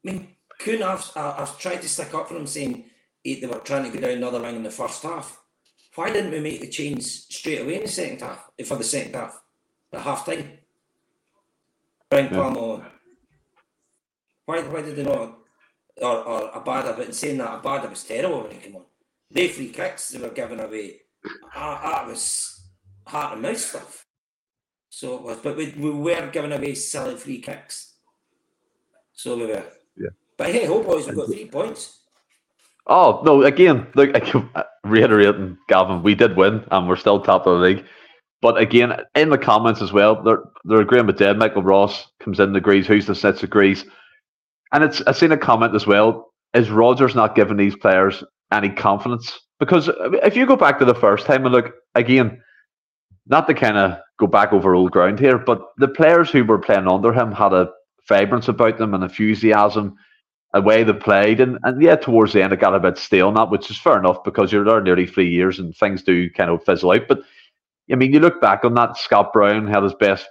[0.08, 2.84] I mean, Kuhn, I've, I've tried to stick up for him saying
[3.24, 5.40] eh, they were trying to go down another ring in the first half.
[5.94, 8.84] Why didn't we make the change straight away in the second half, eh, for the
[8.84, 9.40] second half,
[9.92, 10.58] at half time?
[12.10, 12.40] Brian Yeah.
[12.40, 12.90] Palma.
[14.46, 15.38] Why, why did they not?
[16.00, 18.84] Or, or Abada, but in saying that, Abada was terrible when he came on.
[19.30, 21.02] They free kicks they were giving away.
[21.54, 22.62] Ah, That was
[23.06, 24.06] heart and mouth stuff.
[24.88, 27.94] So it was, but we, we were giving away silly free kicks.
[29.12, 29.64] So we were.
[30.38, 31.98] But hey, ho boys, we've got three points.
[32.86, 33.42] Oh no!
[33.42, 34.44] Again, look, I keep
[34.84, 37.84] reiterating, Gavin, we did win, and we're still top of the league.
[38.40, 41.36] But again, in the comments as well, they're they're agreeing with Deb.
[41.36, 42.86] Michael Ross comes in, agrees.
[42.86, 43.84] Who's the sets agrees,
[44.72, 46.32] and it's I've seen a comment as well.
[46.54, 48.22] Is Rodgers not giving these players
[48.52, 49.38] any confidence?
[49.58, 49.90] Because
[50.22, 52.40] if you go back to the first time and look again,
[53.26, 56.60] not to kind of go back over old ground here, but the players who were
[56.60, 57.70] playing under him had a
[58.08, 59.96] vibrance about them and enthusiasm
[60.54, 61.40] way they played.
[61.40, 63.98] And, and yeah, towards the end, it got a bit stale, not which is fair
[63.98, 67.08] enough because you're there nearly three years and things do kind of fizzle out.
[67.08, 67.20] But
[67.90, 70.26] I mean, you look back on that, Scott Brown had his best,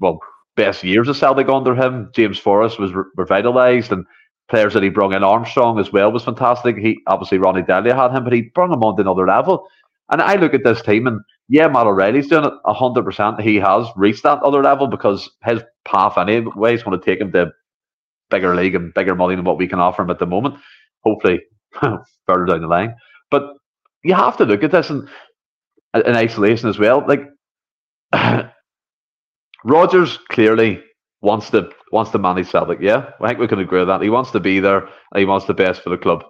[0.00, 0.20] well,
[0.56, 2.10] best years of Celtic under him.
[2.14, 4.06] James Forrest was re- revitalised and
[4.48, 6.76] players that he brought in, Armstrong as well was fantastic.
[6.76, 9.66] He obviously Ronny Deila had him, but he brought him on to another level.
[10.10, 13.40] And I look at this team and yeah, Matt O'Riley's doing it hundred percent.
[13.40, 17.32] He has reached that other level because his path anyway is going to take him
[17.32, 17.52] to
[18.30, 20.56] bigger league and bigger money than what we can offer him at the moment.
[21.04, 21.40] Hopefully,
[22.26, 22.94] further down the line.
[23.30, 23.54] But
[24.02, 25.08] you have to look at this in,
[25.94, 27.04] in isolation as well.
[27.06, 27.22] Like
[29.64, 30.82] Rodgers clearly
[31.22, 32.78] wants to wants to manage Celtic.
[32.80, 34.02] Yeah, I think we can agree with that.
[34.02, 36.24] He wants to be there he wants the best for the club.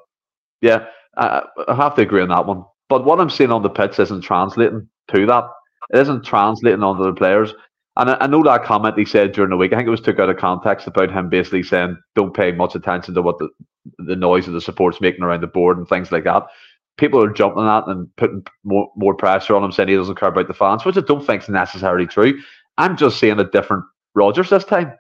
[0.61, 2.65] Yeah, I, I have to agree on that one.
[2.89, 5.45] But what I'm seeing on the pitch isn't translating to that.
[5.93, 7.53] It isn't translating onto the players.
[7.97, 9.73] And I, I know that comment he said during the week.
[9.73, 12.75] I think it was took out of context about him basically saying, "Don't pay much
[12.75, 13.49] attention to what the
[13.99, 16.47] the noise of the support's making around the board and things like that."
[16.99, 20.19] People are jumping on that and putting more, more pressure on him, saying he doesn't
[20.19, 22.41] care about the fans, which I don't think is necessarily true.
[22.79, 24.93] I'm just seeing a different Rodgers this time,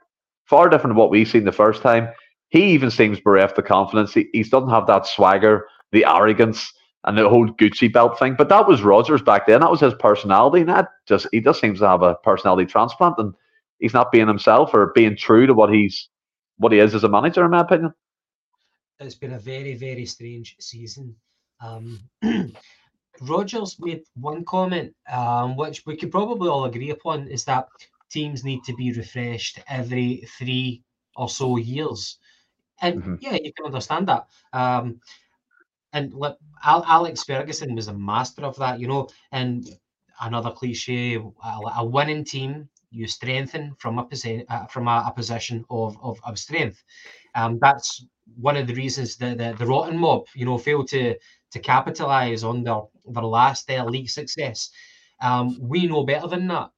[0.44, 2.09] far different than what we've seen the first time.
[2.50, 4.12] He even seems bereft of confidence.
[4.12, 6.70] He, he doesn't have that swagger, the arrogance,
[7.07, 8.35] and the whole Gucci belt thing.
[8.37, 9.61] But that was Rodgers back then.
[9.61, 10.61] That was his personality.
[10.61, 13.35] And that just he just seems to have a personality transplant, and
[13.79, 16.09] he's not being himself or being true to what he's
[16.59, 17.92] what he is as a manager, in my opinion.
[18.99, 21.14] It's been a very, very strange season.
[21.61, 22.01] Um,
[23.21, 27.69] Rodgers made one comment, um, which we could probably all agree upon, is that
[28.11, 30.83] teams need to be refreshed every three
[31.14, 32.19] or so years.
[32.81, 33.14] And mm-hmm.
[33.21, 34.27] yeah, you can understand that.
[34.53, 35.01] Um,
[35.96, 36.14] and
[36.64, 39.09] Alex Ferguson was a master of that, you know.
[39.32, 39.66] And
[40.20, 45.64] another cliche: a, winning team you strengthen from a position uh, from a, a, position
[45.70, 46.82] of, of, of strength.
[47.35, 48.04] Um, that's
[48.37, 51.14] one of the reasons that the, the rotten mob, you know, failed to
[51.52, 54.70] to capitalise on their their last uh, league success.
[55.20, 56.70] Um, we know better than that.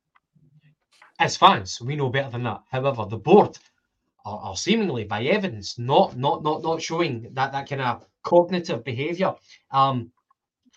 [1.18, 2.62] As fans, we know better than that.
[2.70, 3.58] However, the board
[4.24, 8.84] are, are seemingly, by evidence, not not not not showing that that kind of cognitive
[8.84, 9.34] behaviour.
[9.70, 10.10] Um,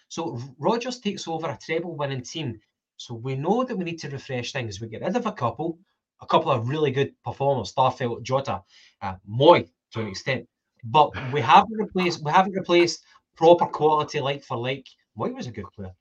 [0.08, 2.60] so Rodgers takes over a treble-winning team.
[2.98, 4.82] So we know that we need to refresh things.
[4.82, 5.80] We get rid of a couple,
[6.22, 8.62] a couple of really good performers, Starfelt, Jota,
[9.02, 10.48] uh, Mooy to an extent.
[10.84, 13.04] But we haven't replaced we haven't replaced
[13.36, 14.88] proper quality like for like.
[15.18, 15.94] Mooy was a good player.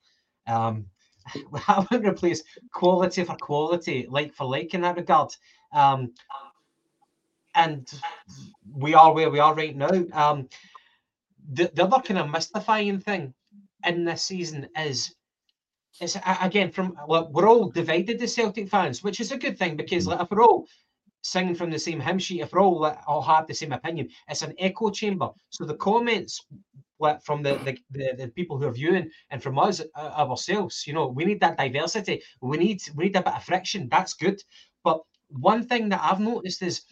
[0.47, 0.85] Um,
[1.51, 5.35] we haven't replaced quality for quality, like for like in that regard.
[5.73, 6.13] Um,
[7.55, 7.91] and
[8.73, 10.05] we are where we are right now.
[10.13, 10.49] Um,
[11.49, 13.33] the, the other kind of mystifying thing
[13.85, 15.15] in this season is
[15.99, 20.07] it's again from we're all divided the Celtic fans, which is a good thing because
[20.07, 20.65] like, if we're all
[21.21, 24.07] singing from the same hymn sheet, if we're all like, all have the same opinion,
[24.27, 25.29] it's an echo chamber.
[25.49, 26.43] So the comments
[27.23, 30.85] from the, the, the, the, people who are viewing and from us uh, ourselves.
[30.85, 32.21] You know, we need that diversity.
[32.41, 33.89] We need we need a bit of friction.
[33.89, 34.41] That's good.
[34.83, 36.83] But one thing that I've noticed is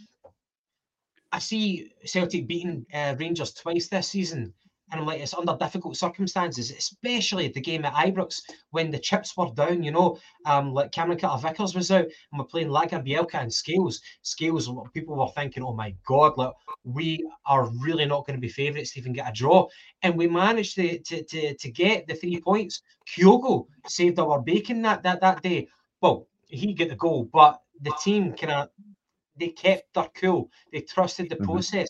[1.32, 4.54] I see Celtic beating uh, Rangers twice this season,
[4.92, 9.38] and I'm like, it's under difficult circumstances, especially the game at Ibrox when the chips
[9.38, 9.84] were down.
[9.84, 14.02] You know, um, like Cameron Carter Vickers was out, and we're playing Lagerbielke and Scales.
[14.24, 18.50] Scales, people were thinking, oh my god, look, we are really not going to be
[18.50, 19.68] favourites to even get a draw,
[20.02, 22.82] and we managed to to to, to get the three points.
[23.08, 25.68] Kyogo saved our bacon that that that day.
[26.02, 28.70] Well, he get the goal, but the team kind of
[29.40, 30.50] they kept their cool.
[30.72, 31.46] They trusted the mm-hmm.
[31.46, 31.90] process,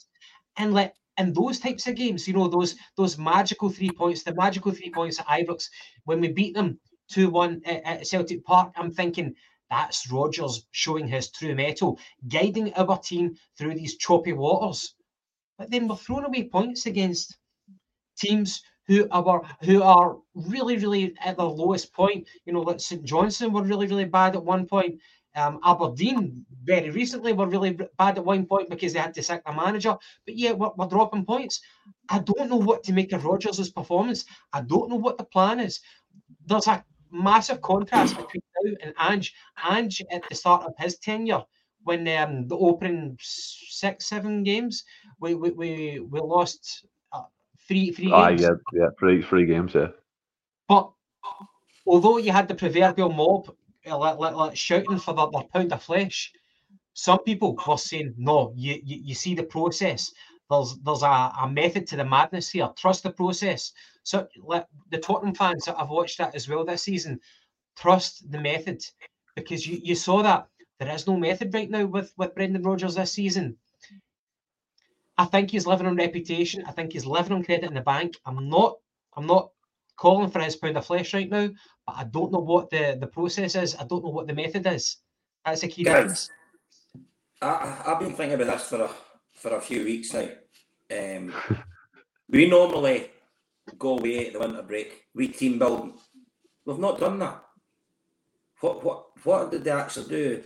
[0.57, 4.33] and let in those types of games, you know, those those magical three points, the
[4.35, 5.67] magical three points at Ibrox,
[6.05, 9.35] when we beat them 2 1 at, at Celtic Park, I'm thinking
[9.69, 14.95] that's Rodgers showing his true metal, guiding our team through these choppy waters.
[15.57, 17.37] But then we're throwing away points against
[18.17, 22.27] teams who are who are really, really at their lowest point.
[22.45, 24.99] You know, like St Johnstone were really, really bad at one point.
[25.35, 29.45] Um, Aberdeen very recently were really bad at one point because they had to sack
[29.45, 29.95] the manager.
[30.25, 31.61] But yeah, we're, we're dropping points.
[32.09, 34.25] I don't know what to make of Rodgers' performance.
[34.53, 35.79] I don't know what the plan is.
[36.45, 39.33] There's a massive contrast between now and Ange.
[39.69, 41.43] Ange at the start of his tenure,
[41.83, 44.83] when um, the opening six, seven games,
[45.19, 47.23] we we, we, we lost uh,
[47.67, 48.45] three three ah, games.
[48.45, 49.87] Ah, yeah, yeah, three three games, yeah.
[50.67, 50.91] But
[51.85, 53.55] although you had the proverbial mob
[53.89, 56.31] Eh, like, like, like shouting for their, their pound of flesh.
[56.93, 60.11] Some people were saying, no, you, you, you see the process.
[60.49, 62.69] There's there's a, a method to the madness here.
[62.75, 63.71] Trust the process.
[64.03, 67.19] So like, the Tottenham fans that have watched that as well this season,
[67.77, 68.83] trust the method
[69.35, 70.47] because you, you saw that
[70.79, 73.57] there is no method right now with, with Brendan Rodgers this season.
[75.17, 76.63] I think he's living on reputation.
[76.65, 78.15] I think he's living on credit in the bank.
[78.25, 78.77] I'm not
[79.15, 79.51] I'm not
[79.99, 81.49] calling for his pound of flesh right now,
[81.85, 83.75] but I don't know what the, the process is.
[83.75, 84.97] I don't know what the method is.
[85.45, 86.29] That's a key Guys, difference.
[87.41, 88.89] I, I've been thinking about this for a
[89.33, 90.29] for a few weeks now.
[90.91, 91.33] Um,
[92.29, 93.11] we normally
[93.77, 95.93] go away at the winter break, we team build.
[96.65, 97.43] We've not done that.
[98.61, 100.43] What what what did they actually do?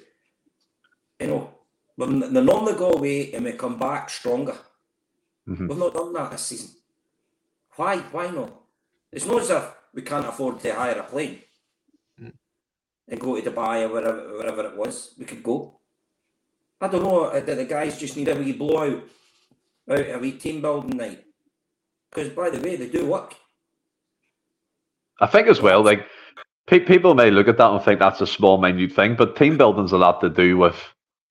[1.20, 1.54] You know,
[1.96, 4.58] when they normally go away and we come back stronger.
[5.48, 5.68] Mm-hmm.
[5.68, 6.70] We've not done that this season.
[7.76, 7.98] Why?
[7.98, 8.63] Why not?
[9.14, 11.40] It's not as if we can't afford to hire a plane
[12.20, 12.34] mm.
[13.08, 15.14] and go to Dubai or wherever, wherever it was.
[15.18, 15.80] We could go.
[16.82, 17.26] I don't know.
[17.26, 19.04] Uh, the, the guys just need a wee blowout,
[19.90, 21.24] out a wee team building night.
[22.10, 23.36] Because by the way, they do work.
[25.22, 26.08] I think as well, like
[26.68, 29.92] people may look at that and think that's a small, minute thing, but team building's
[29.92, 30.76] a lot to do with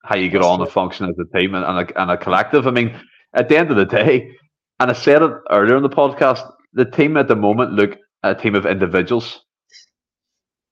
[0.04, 2.66] how you get on and function as a team and, and, a, and a collective.
[2.66, 2.98] I mean,
[3.34, 4.36] at the end of the day,
[4.78, 8.34] and I said it earlier in the podcast, the team at the moment look a
[8.34, 9.42] team of individuals.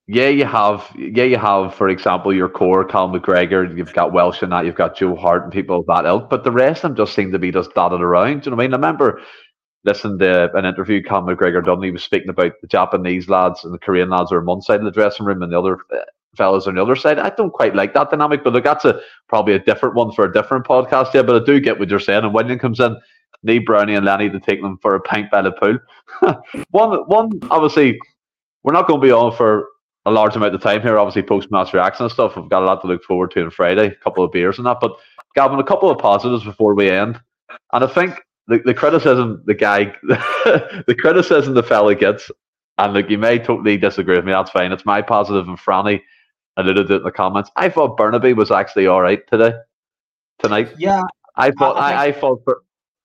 [0.06, 4.42] Yeah, you have yeah, you have, for example, your core, Cal McGregor, you've got Welsh
[4.42, 6.90] and that, you've got Joe Hart and people of that ilk, but the rest of
[6.90, 8.40] them just seem to be just dotted around.
[8.42, 8.74] Do you know what I mean?
[8.74, 9.20] I remember
[9.84, 13.72] listening to an interview Cal McGregor done, he was speaking about the Japanese lads and
[13.72, 16.00] the Korean lads are on one side of the dressing room and the other uh,
[16.36, 17.18] fellas on the other side.
[17.18, 20.24] I don't quite like that dynamic, but look, that's a probably a different one for
[20.24, 21.14] a different podcast.
[21.14, 22.24] Yeah, but I do get what you're saying.
[22.24, 22.96] And William comes in,
[23.42, 25.78] need Brownie and Lenny to take them for a pint by the pool.
[26.70, 27.98] one, one, obviously,
[28.62, 29.68] we're not going to be on for
[30.06, 32.36] a large amount of time here, obviously post match reaction and stuff.
[32.36, 34.66] We've got a lot to look forward to on Friday, a couple of beers and
[34.66, 34.78] that.
[34.80, 34.96] But
[35.34, 37.20] Gavin, a couple of positives before we end.
[37.72, 42.30] And I think the, the criticism the guy the criticism the fella gets,
[42.78, 44.72] and look, you may totally disagree with me, that's fine.
[44.72, 46.00] It's my positive and Franny
[46.56, 47.50] alluded to it in the comments.
[47.56, 49.52] I thought Bernabei was actually all right today.
[50.40, 50.72] Tonight.
[50.78, 51.02] Yeah.
[51.36, 52.42] I thought I, I, I thought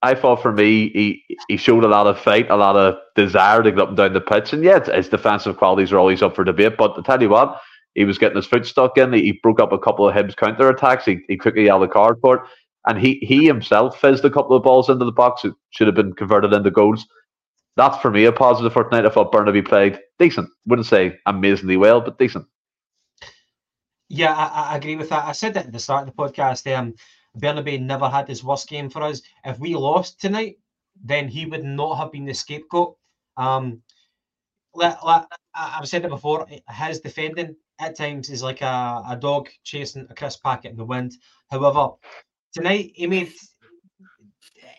[0.06, 3.64] I thought for me, he he showed a lot of fight, a lot of desire
[3.64, 4.54] to get up and down the pitch.
[4.54, 6.78] And yeah, his defensive qualities are always up for debate.
[6.78, 7.60] But to tell you what,
[7.96, 9.14] he was getting his foot stuck in.
[9.14, 11.06] He, he broke up a couple of Hibs counter attacks.
[11.06, 12.42] He, he took a yellow card for it.
[12.88, 15.44] And he, he himself fizzed a couple of balls into the box.
[15.44, 17.08] It should have been converted into goals.
[17.78, 19.08] That's for me a positive for tonight.
[19.08, 20.50] I thought Bernabei played decent.
[20.68, 22.46] Wouldn't say amazingly well, but decent.
[24.08, 25.26] Yeah, I, I agree with that.
[25.26, 26.72] I said that at the start of the podcast.
[26.74, 26.94] Um,
[27.40, 29.22] Bernabei never had his worst game for us.
[29.44, 30.58] If we lost tonight,
[31.04, 32.96] then he would not have been the scapegoat.
[33.38, 33.82] Um,
[34.74, 36.48] let, let, I've said it before.
[36.70, 40.86] His defending at times is like a, a dog chasing a crisp packet in the
[40.86, 41.14] wind.
[41.50, 41.90] However,
[42.54, 43.34] tonight he made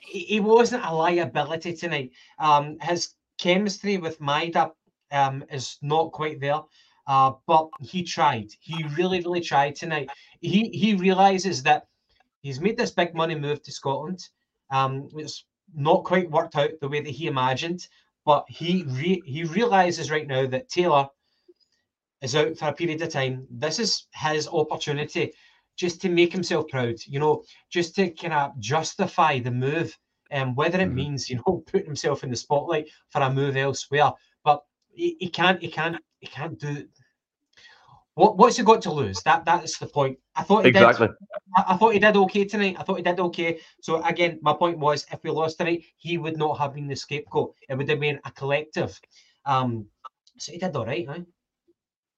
[0.07, 2.11] he wasn't a liability tonight.
[2.39, 4.73] Um, his chemistry with Maeda
[5.13, 6.61] um, is not quite there,
[7.07, 8.49] uh, but he tried.
[8.61, 10.09] He really, really tried tonight.
[10.41, 11.87] He he realizes that
[12.47, 14.29] he's made this big money move to Scotland.
[14.71, 17.87] Um, it's not quite worked out the way that he imagined,
[18.25, 21.09] but he re- he realizes right now that Taylor
[22.23, 23.47] is out for a period of time.
[23.51, 25.33] This is his opportunity
[25.77, 29.97] just to make himself proud, you know, just to kind of justify the move,
[30.31, 30.95] and um, whether it mm-hmm.
[30.95, 34.13] means you know putting himself in the spotlight for a move elsewhere.
[34.45, 36.87] But he, he can't, he can't, he can't do
[38.17, 39.23] what, what's he got to lose?
[39.23, 40.19] That that's the point.
[40.35, 41.09] I thought he exactly.
[41.09, 41.17] Did,
[41.57, 42.77] I, I, thought he did okay tonight.
[42.79, 43.61] I thought he did okay.
[43.83, 46.97] So again, my point was, if we lost tonight, he would not have been the
[46.97, 47.55] scapegoat.
[47.69, 48.99] It would have been a collective.
[49.45, 49.87] Um,
[50.39, 51.21] so he did all right, huh?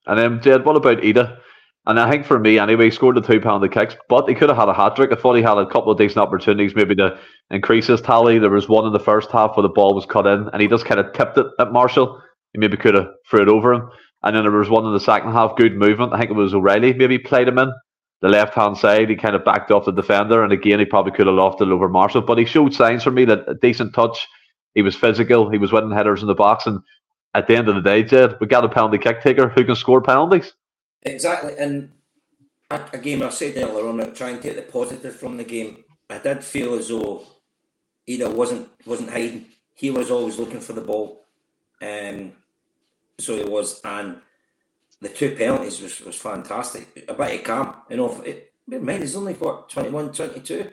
[0.06, 1.40] And then, Jed, what about Idah?
[1.86, 4.50] And I think for me, anyway, he scored the two penalty kicks, but he could
[4.50, 5.10] have had a hat trick.
[5.10, 7.18] I thought he had a couple of decent opportunities, maybe to
[7.50, 8.38] increase his tally.
[8.38, 10.68] There was one in the first half where the ball was cut in, and he
[10.68, 12.22] just kind of tipped it at Marshall.
[12.52, 13.90] He maybe could have threw it over him.
[14.22, 16.12] And then there was one in the second half, good movement.
[16.12, 17.72] I think it was O'Riley maybe played him in
[18.20, 19.08] the left hand side.
[19.08, 21.88] He kind of backed off the defender, and again, he probably could have lofted over
[21.88, 22.22] Marshall.
[22.22, 24.26] But he showed signs for me that a decent touch.
[24.74, 25.50] He was physical.
[25.50, 26.66] He was winning headers in the box.
[26.66, 26.80] And
[27.34, 29.76] at the end of the day, Jed, we got a penalty kick taker who can
[29.76, 30.52] score penalties.
[31.02, 31.54] Exactly.
[31.58, 31.90] And
[32.70, 35.84] again, I said earlier on, trying to take the positive from the game.
[36.10, 37.24] I did feel as though
[38.08, 39.46] Idah wasn't wasn't hiding.
[39.74, 41.26] He was always looking for the ball.
[41.80, 42.32] Um,
[43.18, 44.20] so it was, and
[45.00, 47.04] the two penalties was, was fantastic.
[47.08, 48.20] A bit of calm, you know.
[48.22, 50.70] It, man, he's only what 21, 22.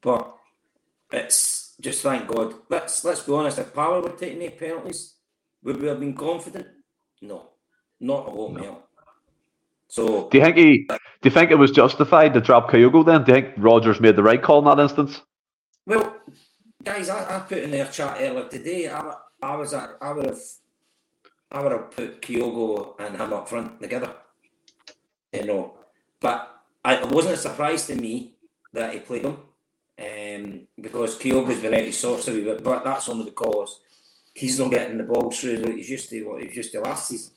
[0.00, 0.36] but
[1.10, 2.54] it's just thank God.
[2.68, 3.58] Let's let's be honest.
[3.58, 5.14] If Power were taking eight penalties,
[5.62, 6.66] would we have been confident?
[7.20, 7.50] No,
[8.00, 8.82] not a whole no.
[9.88, 10.86] So do you think he?
[10.88, 13.04] Do you think it was justified to drop Kyogo?
[13.04, 15.20] Then do you think Rodgers made the right call in that instance?
[15.86, 16.16] Well,
[16.82, 18.88] guys, I, I put in their chat earlier today.
[18.88, 20.40] I, I was I would have
[21.54, 24.12] I would have put Kyogo and him up front together.
[25.32, 25.74] You know,
[26.20, 28.34] but I, it wasn't a surprise to me
[28.72, 29.36] that he played him
[29.98, 33.80] um, because Kyogo's been out of sorts a bit, but that's only because
[34.34, 36.80] he's not getting the ball through like he's used to what he was used to
[36.80, 37.32] last season.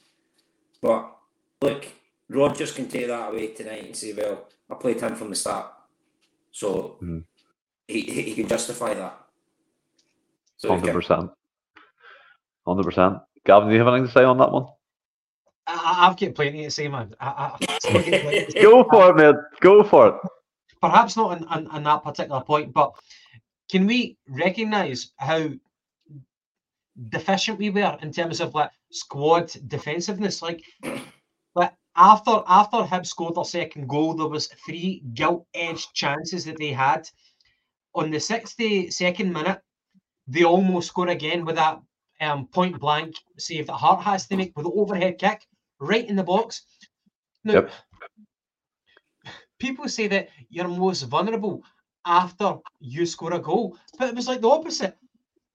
[0.82, 1.15] But
[1.62, 1.86] look,
[2.27, 5.71] Rodgers can take that away tonight and say, "Well, I played him from the start,"
[6.51, 7.23] so mm.
[7.88, 9.19] he, he can justify that.
[10.65, 11.30] Hundred percent,
[12.65, 13.17] hundred percent.
[13.47, 14.65] Gavin, do you have anything to say on that one?
[15.67, 17.15] I, have got plenty to say, man.
[17.19, 19.36] I, I, Go for it, man.
[19.62, 20.15] Go for it.
[20.81, 22.91] Perhaps not on, on, on that particular point, but
[23.72, 25.49] can we recognise how
[27.09, 30.41] deficient we were in terms of like squad defensiveness?
[30.41, 30.61] Like,
[31.55, 36.74] like after after Hib scored their second goal, there was three gilt-edged chances that they
[36.74, 37.09] had.
[37.95, 39.61] On the 62nd minute,
[40.28, 41.80] they almost score again with that
[42.22, 45.45] um, point blank save that Hart has to make with the overhead kick
[45.80, 46.63] right in the box.
[47.43, 47.72] Now, yep.
[49.59, 51.63] people say that you're most vulnerable
[52.05, 54.97] after you score a goal, but it was like the opposite.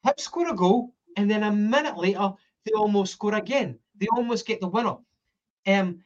[0.04, 2.32] Hib score a goal, and then a minute later
[2.64, 3.78] they almost score again.
[3.96, 4.96] They almost get the winner.
[5.66, 6.02] Um,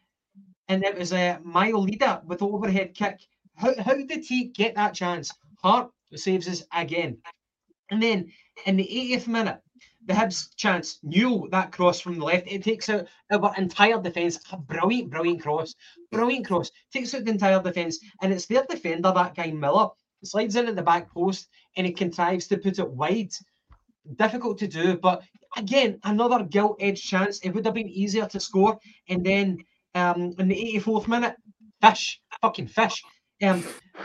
[0.68, 3.20] and it was a uh, Maolida with the overhead kick.
[3.54, 5.32] How, how did he get that chance?
[5.62, 7.18] Hart saves us again.
[7.90, 8.32] And then
[8.66, 9.61] in the 80th minute,
[10.07, 12.46] the Hibs chance, knew that cross from the left.
[12.46, 14.38] It takes out our entire defence.
[14.66, 15.74] Brilliant, brilliant cross.
[16.12, 16.70] Brilliant cross.
[16.92, 17.98] Takes out the entire defence.
[18.22, 19.88] And it's their defender, that guy Miller,
[20.24, 23.32] slides in at the back post and he contrives to put it wide.
[24.16, 24.96] difficult to do.
[24.96, 25.22] But
[25.57, 27.40] again, another gilt edge chance.
[27.40, 28.78] It would have been easier to score.
[29.09, 29.59] And then
[29.96, 31.36] um, in the 84th minute,
[31.82, 33.02] fish, fucking fish.
[33.42, 33.64] Um,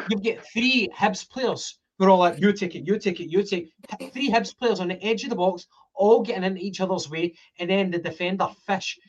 [0.10, 3.30] you get three Hibs players who are all like, you take it, you take it,
[3.30, 4.14] you take it.
[4.14, 5.68] Three Hibs players on the edge of the box,
[6.02, 7.36] all getting in each other's way.
[7.60, 9.00] And then the defender, Fish,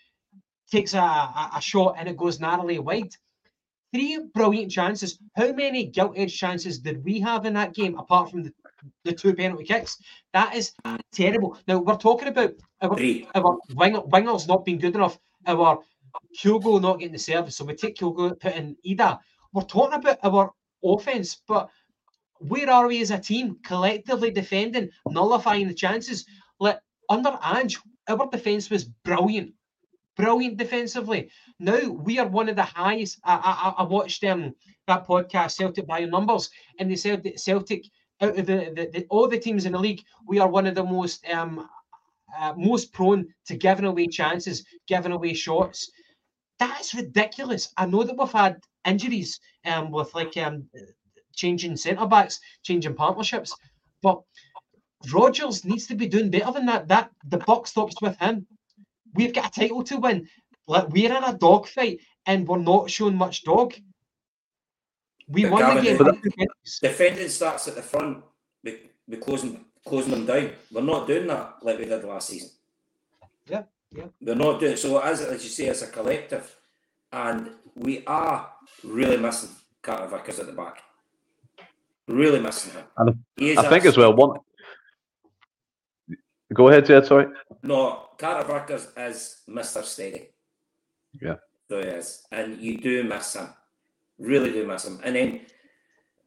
[0.70, 3.14] takes a, a, a shot and it goes narrowly wide.
[3.93, 5.18] Three brilliant chances.
[5.36, 8.53] How many gilt edged chances did we have in that game apart from the,
[9.05, 9.99] the two penalty kicks?
[10.32, 10.72] That is
[11.12, 11.59] terrible.
[11.66, 13.28] Now we're talking about our, Three.
[13.34, 15.78] our wing, wingers not being good enough, our
[16.38, 17.57] Kyogo not getting the service.
[17.57, 19.18] So we take Kyogo, put in Idah.
[19.53, 21.68] We're talking about our offense, but
[22.38, 26.24] where are we as a team collectively defending, nullifying the chances?
[26.62, 29.52] Like under Ange, our defense was brilliant,
[30.16, 31.28] brilliant defensively.
[31.58, 33.18] Now we are one of the highest.
[33.24, 33.34] I,
[33.78, 34.54] I, I watched um,
[34.86, 37.86] that podcast, Celtic by Numbers, and they said that Celtic,
[38.20, 40.76] out of the, the, the all the teams in the league, we are one of
[40.76, 41.68] the most um,
[42.38, 45.90] uh, most prone to giving away chances, giving away shots.
[46.60, 47.72] That's ridiculous.
[47.76, 50.68] I know that we've had injuries um, with like um,
[51.34, 53.52] changing centre backs, changing partnerships,
[54.00, 54.22] but
[55.11, 56.88] Rodgers needs to be doing better than that.
[56.88, 58.46] That the buck stops with him.
[59.14, 60.28] We've got a title to win.
[60.66, 63.74] Like we're in a dogfight and we're not showing much dog.
[65.28, 65.98] We But won the Gavin, game.
[65.98, 66.78] the- by two penalties.
[66.82, 68.24] Defending starts at the front.
[68.64, 70.50] We, we closing closing them down.
[70.70, 72.50] We're not doing that like we did last season.
[73.48, 74.05] Yeah, yeah.
[74.20, 76.55] We're not doing so as as you say as a collective,
[77.12, 78.48] and we are
[78.84, 79.50] really missing
[79.82, 80.78] Carter Vickers at the back.
[82.09, 82.84] Really missing him.
[82.96, 84.12] And He is I think as well.
[84.14, 84.38] One.
[86.53, 87.07] Go ahead, Jed.
[87.07, 87.26] Sorry.
[87.62, 90.28] No, Carter is Mister Steady.
[91.20, 91.36] Yeah.
[91.68, 93.48] So he is, and you do miss him.
[94.18, 95.00] Really do miss him.
[95.03, 95.40] And then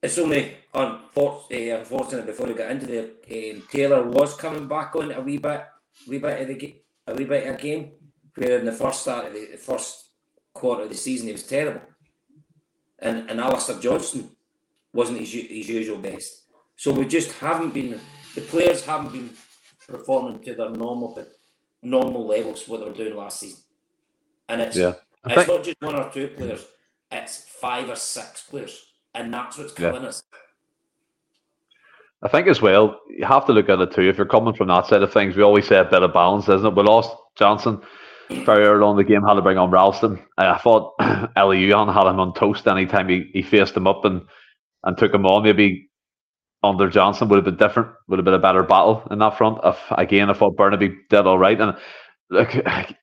[0.01, 4.95] it's only unfortunate, uh, unfortunate before we got into the um, Taylor was coming back
[4.95, 5.65] on a wee bit,
[6.07, 7.91] wee bit of the ga- a wee bit of a game.
[8.35, 10.09] Where in the first start of the, the first
[10.53, 11.81] quarter of the season he was terrible,
[12.99, 14.29] and and Alistair Johnston
[14.91, 16.43] wasn't his, his usual best.
[16.75, 17.99] So we just haven't been
[18.33, 19.29] the players haven't been
[19.87, 21.17] performing to their normal
[21.81, 23.59] normal levels what they were doing last season.
[24.49, 24.93] And it's Yeah.
[25.25, 26.65] It's think- not just one or two players,
[27.11, 28.85] it's five or six players.
[29.13, 29.91] And that's what's Yeah.
[29.91, 30.23] killing us.
[32.23, 34.01] I think as well, you have to look at it too.
[34.09, 36.49] If you're coming from that side of things, we always say a bit of balance,
[36.49, 36.75] isn't it?
[36.75, 37.81] We lost Johnston
[38.29, 40.17] very early on in the game, had to bring on Ralston.
[40.37, 40.93] Uh, I thought
[41.35, 44.21] Elie Youan had him on toast anytime he, he faced him up and,
[44.83, 45.43] and took him on.
[45.43, 45.89] Maybe
[46.65, 49.59] under Johnston would have been different, would have been a better battle in that front.
[49.63, 51.59] If, again, I thought Bernabei did all right.
[51.59, 51.77] And
[52.29, 52.53] look,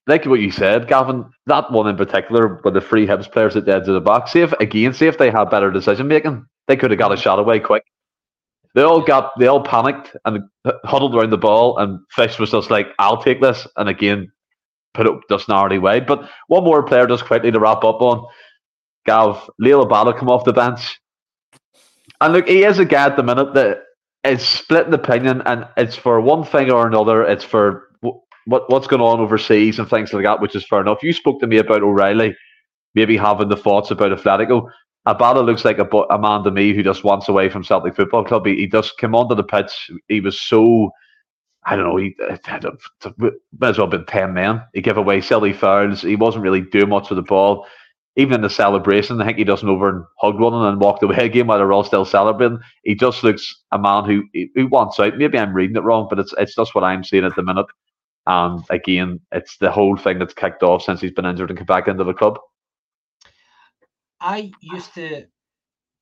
[0.06, 3.64] like what you said, Gavin, that one in particular with the three Hibs players at
[3.64, 6.44] the edge of the box, see if, again, see if they had better decision making,
[6.68, 7.22] they could have got a mm-hmm.
[7.22, 7.84] shot away quick.
[8.74, 10.44] They all got, they all panicked and
[10.84, 14.32] huddled around the ball, and Fish was just like, "I'll take this," and again,
[14.94, 16.06] put it just narrowly wide.
[16.06, 18.26] But one more player, just quickly to wrap up on,
[19.04, 20.98] Gav Liel Abada come off the bench,
[22.22, 23.82] and look, he is a guy at the minute that
[24.24, 27.24] is splitting opinion, and it's for one thing or another.
[27.24, 30.80] It's for wh- what what's going on overseas and things like that, which is fair
[30.80, 31.02] enough.
[31.02, 32.36] You spoke to me about O'Riley,
[32.94, 34.68] maybe having the thoughts about Atletico.
[35.06, 38.24] Abada looks like a, a man to me who just wants away from Celtic Football
[38.24, 38.46] Club.
[38.46, 39.90] He, he just came onto the pitch.
[40.06, 40.92] He was so,
[41.66, 42.14] I don't know, he
[42.44, 42.70] had a,
[43.58, 44.62] might as well have been 10 men.
[44.74, 46.02] He gave away silly fouls.
[46.02, 47.66] He wasn't really doing much with the ball.
[48.16, 51.02] Even in the celebration, I think he doesn't over and hugged one and then walked
[51.02, 52.58] away again while they're all still celebrating.
[52.84, 54.22] He just looks a man who
[54.54, 55.16] who wants out.
[55.16, 57.66] Maybe I'm reading it wrong, but it's it's just what I'm seeing at the minute.
[58.26, 61.66] And again, it's the whole thing that's kicked off since he's been injured and come
[61.66, 62.38] back into the club.
[64.20, 65.26] I used to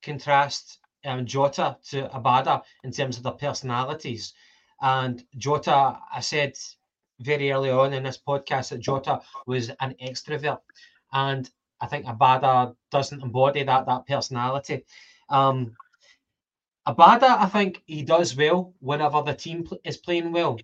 [0.03, 4.35] contrast um, Jota to Abada in terms of their personalities.
[4.83, 6.55] And Jota, I said
[7.21, 10.61] very early on in this podcast that Jota was an extrovert.
[11.13, 11.51] And
[11.81, 14.85] I think Abada doesn't embody that that personality.
[15.29, 15.75] Um,
[16.87, 20.59] Abada, I think he does well whenever the team is playing well,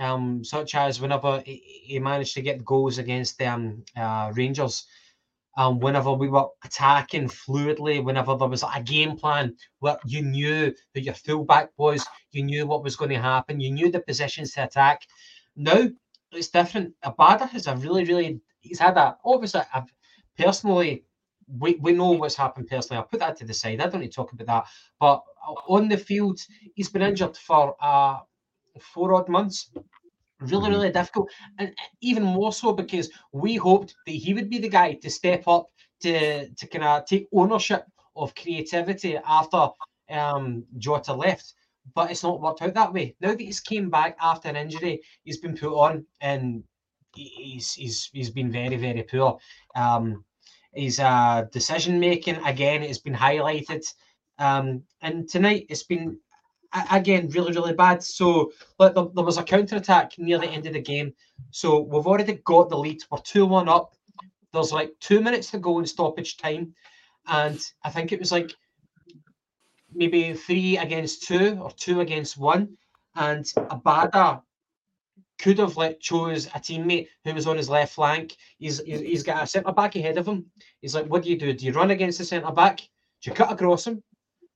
[0.00, 4.86] um, such as whenever he, managed to get goals against um, uh, Rangers
[5.56, 10.74] um, whenever we were attacking fluidly, whenever there was a game plan where you knew
[10.94, 14.52] who your fullback was, you knew what was going to happen, you knew the positions
[14.52, 15.02] to attack.
[15.56, 15.88] Now
[16.32, 16.94] it's different.
[17.04, 19.92] Abada has a really, really, he's had a, obviously, I've
[20.38, 21.04] personally,
[21.46, 22.98] we, we know what's happened personally.
[22.98, 23.80] I'll put that to the side.
[23.80, 24.64] I don't need to talk about that.
[24.98, 25.22] But
[25.68, 26.40] on the field,
[26.74, 28.20] he's been injured for uh,
[28.80, 29.70] four odd months
[30.40, 31.30] really, really difficult.
[31.58, 35.46] And even more so because we hoped that he would be the guy to step
[35.48, 35.70] up
[36.00, 39.68] to to kind of take ownership of creativity after
[40.10, 41.54] um, Jota left.
[41.94, 43.14] but it's not worked out that way.
[43.20, 46.64] Now that he's came back after an injury, he's been put on and
[47.14, 49.38] he's he's he's been very very poor.
[49.74, 50.24] Um,
[50.72, 53.84] his uh, decision making again has been highlighted,
[54.38, 56.18] um, and tonight it's been
[56.90, 58.02] again really really bad.
[58.02, 61.14] So like, there, there was a counter attack near the end of the game.
[61.50, 63.02] So we've already got the lead.
[63.10, 63.94] We're two one up.
[64.52, 66.74] There's like two minutes to go in stoppage time,
[67.26, 68.52] and I think it was like
[69.92, 72.76] maybe three against two or two against one,
[73.14, 74.42] and Abada
[75.38, 78.36] could have like chose a teammate who was on his left flank.
[78.58, 80.46] He's he's got a centre back ahead of him.
[80.80, 81.52] He's like, what do you do?
[81.52, 82.78] Do you run against the centre back?
[82.78, 84.02] Do you cut across him?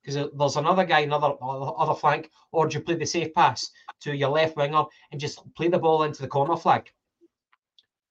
[0.03, 3.71] Because there's another guy, another other flank, or do you play the safe pass
[4.01, 6.91] to your left winger and just play the ball into the corner flag?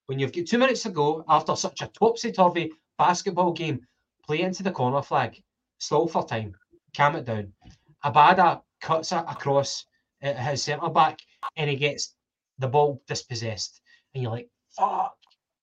[0.06, 3.86] When you've got two minutes to go after such a topsy turvy basketball game,
[4.26, 5.42] play into the corner flag.
[5.80, 6.56] Stall for time
[6.98, 7.54] calm it down.
[8.04, 9.86] Abada cuts across
[10.24, 11.20] uh, his centre back
[11.56, 12.16] and he gets
[12.60, 13.82] the ball dispossessed.
[14.14, 15.16] And you're like, fuck,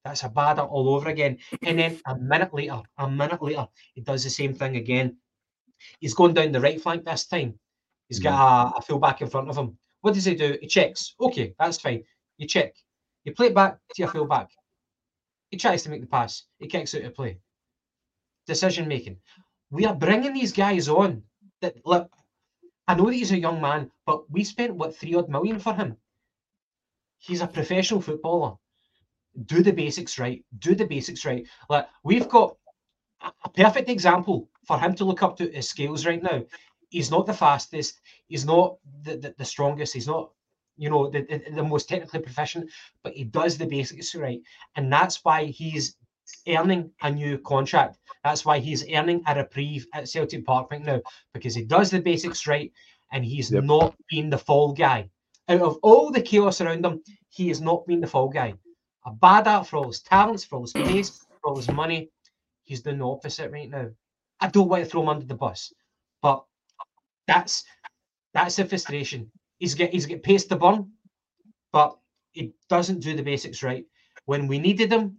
[0.04, 1.38] that's Abada all over again.
[1.62, 5.16] And then a minute later, a minute later, he does the same thing again.
[6.00, 7.58] He's going down the right flank this time.
[8.08, 8.76] He's got mm-hmm.
[8.76, 9.76] a, a full back in front of him.
[10.00, 10.58] What does he do?
[10.60, 11.14] He checks.
[11.20, 12.04] Okay, that's fine.
[12.38, 12.74] You check.
[13.24, 14.48] You play it back to your full back.
[15.50, 16.44] He tries to make the pass.
[16.58, 17.38] He kicks out of play.
[18.46, 19.16] Decision making
[19.74, 21.22] we are bringing these guys on.
[21.60, 22.10] That look,
[22.86, 25.74] I know that he's a young man, but we spent what three odd million for
[25.74, 25.96] him.
[27.24, 28.54] He's a professional footballer.
[29.46, 30.44] Do the basics right.
[30.58, 31.46] Do the basics right.
[31.70, 32.56] Like we've got
[33.22, 36.42] a perfect example for him to look up to his skills right now.
[36.90, 38.00] He's not the fastest.
[38.26, 39.94] He's not the, the, the strongest.
[39.94, 40.32] He's not,
[40.76, 42.70] you know, the, the, the most technically proficient,
[43.02, 44.40] but he does the basics right.
[44.76, 45.96] And that's why he's
[46.46, 47.98] earning a new contract.
[48.22, 51.00] That's why he's earning a reprieve at Celtic Park right now
[51.32, 52.70] because he does the basics right
[53.12, 53.64] and he's yep.
[53.64, 55.08] not being the fall guy.
[55.48, 58.54] Out of all the chaos around him, he has not been the fall guy.
[59.06, 62.08] Abada for all his talents, for all his pace, for all his money.
[62.62, 63.90] He's doing the opposite right now.
[64.40, 65.72] I don't want to throw him under the bus,
[66.22, 66.44] but
[67.26, 67.64] that's
[68.32, 69.30] that's the frustration.
[69.58, 70.90] He's get he's get pace to burn,
[71.72, 71.96] but
[72.32, 73.84] he doesn't do the basics right.
[74.24, 75.18] When we needed him,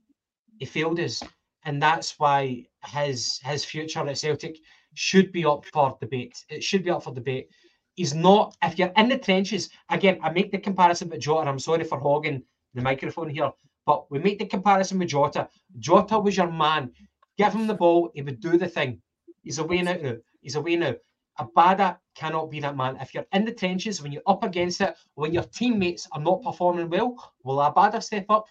[0.57, 1.21] he failed us,
[1.65, 4.57] and that's why his his future at Celtic
[4.95, 6.43] should be up for debate.
[6.49, 7.49] It should be up for debate.
[7.95, 8.55] He's not.
[8.61, 11.49] If you're in the trenches, again, I make the comparison with Jota.
[11.49, 12.43] I'm sorry for hogging
[12.73, 13.51] the microphone here,
[13.85, 15.47] but we make the comparison with Jota.
[15.79, 16.91] Jota was your man.
[17.37, 19.01] Give him the ball, he would do the thing.
[19.43, 19.97] He's away now.
[20.41, 20.95] He's away now.
[21.37, 22.97] A Abada cannot be that man.
[23.01, 26.43] If you're in the trenches, when you're up against it, when your teammates are not
[26.43, 28.45] performing well, will Abada step up?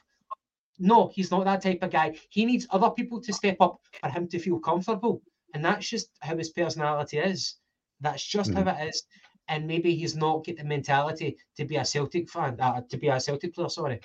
[0.79, 2.17] No, he's not that type of guy.
[2.31, 5.23] He needs other people to step up for him to feel comfortable.
[5.55, 7.57] And that's just how his personality is.
[8.01, 8.63] That's just mm.
[8.63, 9.03] how it is.
[9.49, 13.09] And maybe he's not get the mentality to be a Celtic fan, uh, to be
[13.09, 14.01] a Celtic player, sorry.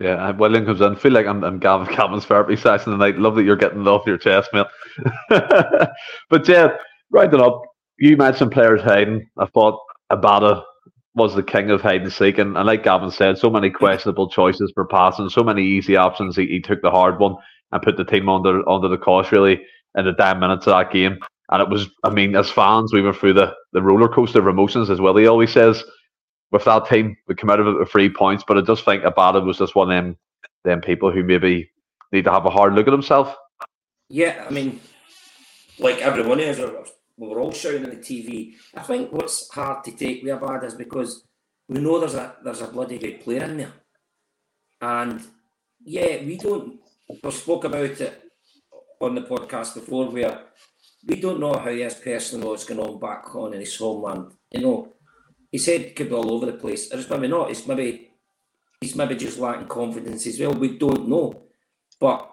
[0.00, 0.96] Yeah, William comes in.
[0.96, 3.18] feel like I'm, I'm Gavin Cameron's therapy session tonight.
[3.18, 4.66] Love that you're getting off your chest, mate.
[5.28, 6.76] but yeah,
[7.10, 7.62] rounding up,
[7.98, 9.28] you mentioned players hiding.
[9.38, 9.78] I thought
[10.10, 10.62] Abada
[11.14, 12.38] was the king of hide and seek.
[12.38, 16.36] And, and like Gavin said, so many questionable choices for passing, so many easy options.
[16.36, 17.36] He, he took the hard one
[17.70, 19.60] and put the team under under the cosh really
[19.96, 21.18] in the damn minutes of that game.
[21.52, 24.46] And it was, I mean, as fans, we went through the, the roller coaster of
[24.46, 25.84] emotions, as Willie always says.
[26.50, 29.04] With that team, we come out of it with three points, but I just think
[29.04, 30.16] Abada was just one of them,
[30.64, 31.70] them people who maybe
[32.10, 33.36] need to have a hard look at himself.
[34.08, 34.80] Yeah, I mean,
[35.78, 36.58] like everyone is,
[37.18, 38.54] we were all shouting on the TV.
[38.74, 41.22] I think what's hard to take with Abad is because
[41.68, 43.72] we know there's a there's a bloody good player in there,
[44.80, 45.22] and
[45.84, 46.80] yeah, we don't.
[47.22, 48.22] We spoke about it
[49.00, 50.40] on the podcast before, where
[51.04, 54.32] we don't know how he his personal what's going on back on in his homeland.
[54.50, 54.92] You know,
[55.50, 56.90] his head could be all over the place.
[56.90, 57.50] It's maybe not.
[57.50, 58.10] It's maybe
[58.80, 60.54] he's maybe just lacking confidence as well.
[60.54, 61.42] We don't know,
[61.98, 62.30] but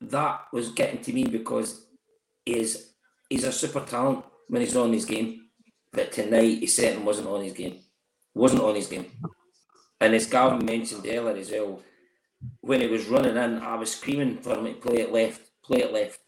[0.00, 1.86] that was getting to me because
[2.44, 2.90] his
[3.28, 5.46] he's a super talent when he's on his game.
[5.92, 7.78] But tonight he certainly wasn't on his game.
[8.34, 9.06] Wasn't on his game.
[10.00, 11.80] And as Gavin mentioned earlier as well,
[12.60, 15.82] when he was running in, I was screaming for him to play it left, play
[15.82, 16.18] it left.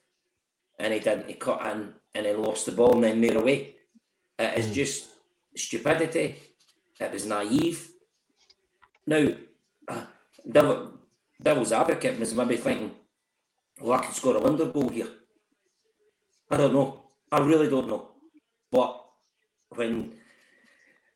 [0.78, 1.28] And he didn't.
[1.28, 3.76] He cut in and he lost the ball and then made away.
[4.38, 4.74] It is mm.
[4.74, 5.08] just
[5.56, 6.36] stupidity.
[7.00, 7.90] It was naive.
[9.06, 9.28] Now,
[9.88, 10.04] uh,
[10.50, 10.92] Devil,
[11.42, 12.92] Devil's advocate was maybe thinking,
[13.80, 15.08] well, I could score a wonder goal here.
[16.50, 17.02] I don't know.
[17.30, 18.10] I really don't know.
[18.70, 19.04] But
[19.70, 20.14] when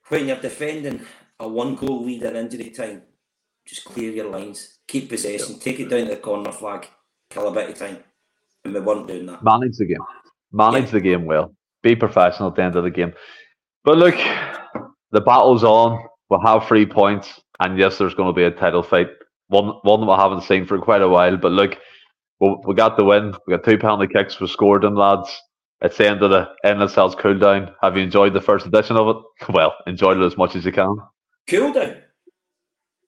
[0.08, 1.06] when you're defending
[1.38, 3.02] a one goal lead in injury time,
[3.64, 6.88] just clear your lines, keep possession, take it down to the corner flag,
[7.30, 7.98] kill a bit of time.
[8.64, 9.42] And we weren't doing that.
[9.42, 10.04] Manage the game.
[10.52, 10.90] Manage yeah.
[10.90, 11.54] the game well.
[11.82, 13.14] Be professional at the end of the game.
[13.84, 14.16] But look,
[15.12, 16.04] the battle's on.
[16.28, 19.08] We'll have three points, and yes, there's going to be a title fight.
[19.48, 21.36] One one that we haven't seen for quite a while.
[21.36, 21.76] But look,
[22.38, 23.34] we, we got the win.
[23.46, 24.40] We got two penalty kicks.
[24.40, 25.30] We scored them, lads.
[25.82, 27.74] It's the end of the NSL's cool down.
[27.82, 29.22] Have you enjoyed the first edition of it?
[29.52, 30.96] Well, enjoyed it as much as you can.
[31.48, 31.96] Cool down.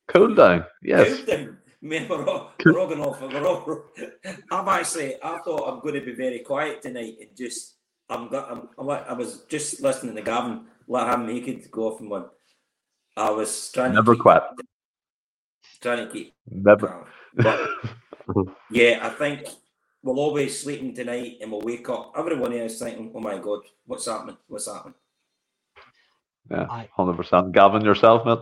[0.08, 0.64] Cool down.
[0.82, 1.18] Yes.
[1.18, 1.58] Cool down.
[1.84, 3.20] Man, we're all, we're all going off.
[3.20, 3.84] We're all,
[4.52, 5.16] I'm actually.
[5.20, 7.74] I thought I'm going to be very quiet tonight and just.
[8.08, 8.28] I'm.
[8.28, 8.52] got.
[8.52, 9.04] I'm, I'm like.
[9.08, 10.66] I was just listening to Gavin.
[10.86, 11.26] Let him.
[11.28, 12.26] He could go off in one.
[13.16, 13.94] I was trying.
[13.94, 14.42] Never to keep, quit.
[15.80, 16.34] Trying to keep.
[16.48, 16.86] Never.
[16.86, 17.04] calm.
[17.34, 17.68] But
[18.70, 19.48] yeah, I think
[20.04, 22.12] we'll all be sleeping tonight and we'll wake up.
[22.16, 24.36] Everyone is thinking, "Oh my god, what's happening?
[24.46, 24.94] What's happening?"
[26.48, 27.50] Yeah, hundred percent.
[27.50, 28.38] Gavin, yourself, mate.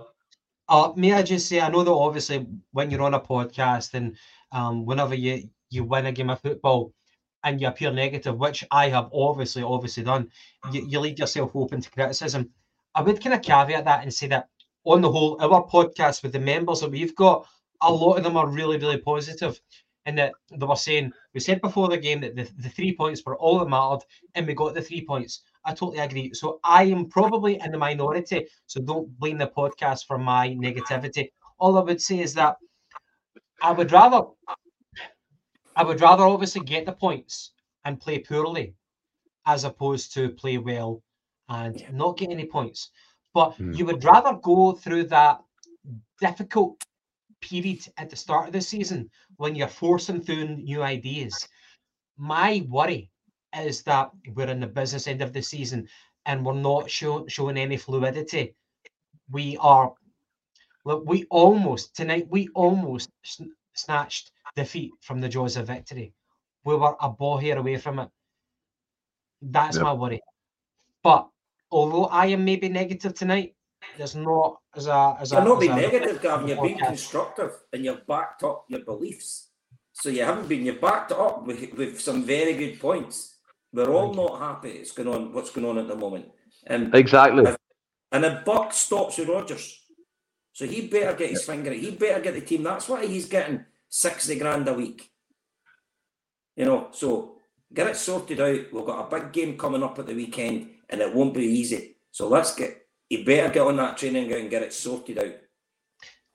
[0.70, 4.16] Uh, may I just say, I know that obviously when you're on a podcast and
[4.52, 6.94] um, whenever you, you win a game of football
[7.42, 10.30] and you appear negative, which I have obviously, obviously done,
[10.70, 12.50] you, you leave yourself open to criticism.
[12.94, 14.48] I would kind of caveat that and say that
[14.84, 17.48] on the whole, our podcast with the members that we've got,
[17.82, 19.60] a lot of them are really, really positive.
[20.06, 23.22] And that they were saying, we said before the game that the, the three points
[23.26, 24.04] were all that mattered,
[24.36, 25.42] and we got the three points.
[25.64, 26.32] I totally agree.
[26.34, 28.46] So I am probably in the minority.
[28.66, 31.30] So don't blame the podcast for my negativity.
[31.58, 32.56] All I would say is that
[33.62, 34.22] I would rather,
[35.76, 37.52] I would rather obviously get the points
[37.84, 38.74] and play poorly,
[39.46, 41.02] as opposed to play well
[41.48, 41.90] and Yeah.
[41.90, 42.90] not get any points.
[43.34, 43.74] But Hmm.
[43.74, 45.42] you would rather go through that
[46.20, 46.82] difficult
[47.40, 51.48] period at the start of the season when you're forcing through new ideas.
[52.16, 53.10] My worry
[53.58, 55.88] is that we're in the business end of the season
[56.26, 58.54] and we're not show, showing any fluidity.
[59.30, 59.92] We are,
[60.84, 66.12] look, we almost, tonight, we almost sn- snatched defeat from the jaws of victory.
[66.64, 68.08] We were a ball hair away from it.
[69.42, 69.84] That's Yep.
[69.84, 70.20] my worry.
[71.02, 71.28] But
[71.70, 73.54] although I am maybe negative tonight,
[73.96, 75.36] there's not as a as a.
[75.36, 76.48] You're not as being a- negative, Gavin.
[76.48, 79.48] You're being constructive and you've backed up your beliefs.
[79.92, 80.66] So you haven't been.
[80.66, 83.36] You've backed it up with, with some very good points.
[83.72, 84.70] We're all not happy.
[84.70, 85.32] It's going on.
[85.32, 86.26] What's going on at the moment?
[86.68, 87.44] Um, Exactly.
[88.12, 89.80] and the buck stops with Rodgers,
[90.52, 91.72] so he better get his finger.
[91.72, 92.62] He better get the team.
[92.62, 95.10] That's why he's getting sixty grand a week.
[96.56, 97.36] You know, so
[97.72, 98.72] get it sorted out.
[98.72, 101.96] We've got a big game coming up at the weekend, and it won't be easy.
[102.10, 102.76] So let's get.
[103.08, 105.34] He better get on that training ground and get it sorted out.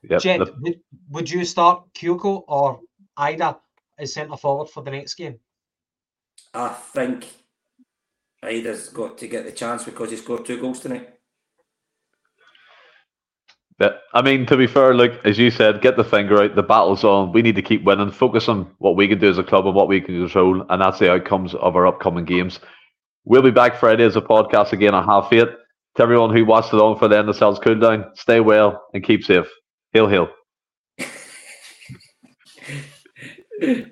[0.10, 0.22] Yep.
[0.22, 0.80] Jed, would,
[1.10, 2.80] would you start Kyogo or
[3.18, 3.58] Idah
[3.98, 5.40] as centre forward for the next game?
[6.54, 7.28] I think
[8.44, 11.10] Idah's got to get the chance because he scored two goals tonight.
[13.78, 16.56] But I mean, to be fair, like as you said, get the finger out.
[16.56, 17.34] The battle's on.
[17.34, 18.12] We need to keep winning.
[18.12, 20.82] Focus on what we can do as a club and what we can control, and
[20.82, 22.62] that's the outcomes of our upcoming games.
[23.26, 25.50] We'll be back Friday as a podcast again at half eight.
[25.96, 29.24] To everyone who watched along for the Endless Celts cool down, stay well and keep
[29.24, 29.48] safe.
[29.94, 30.30] Hail, hail.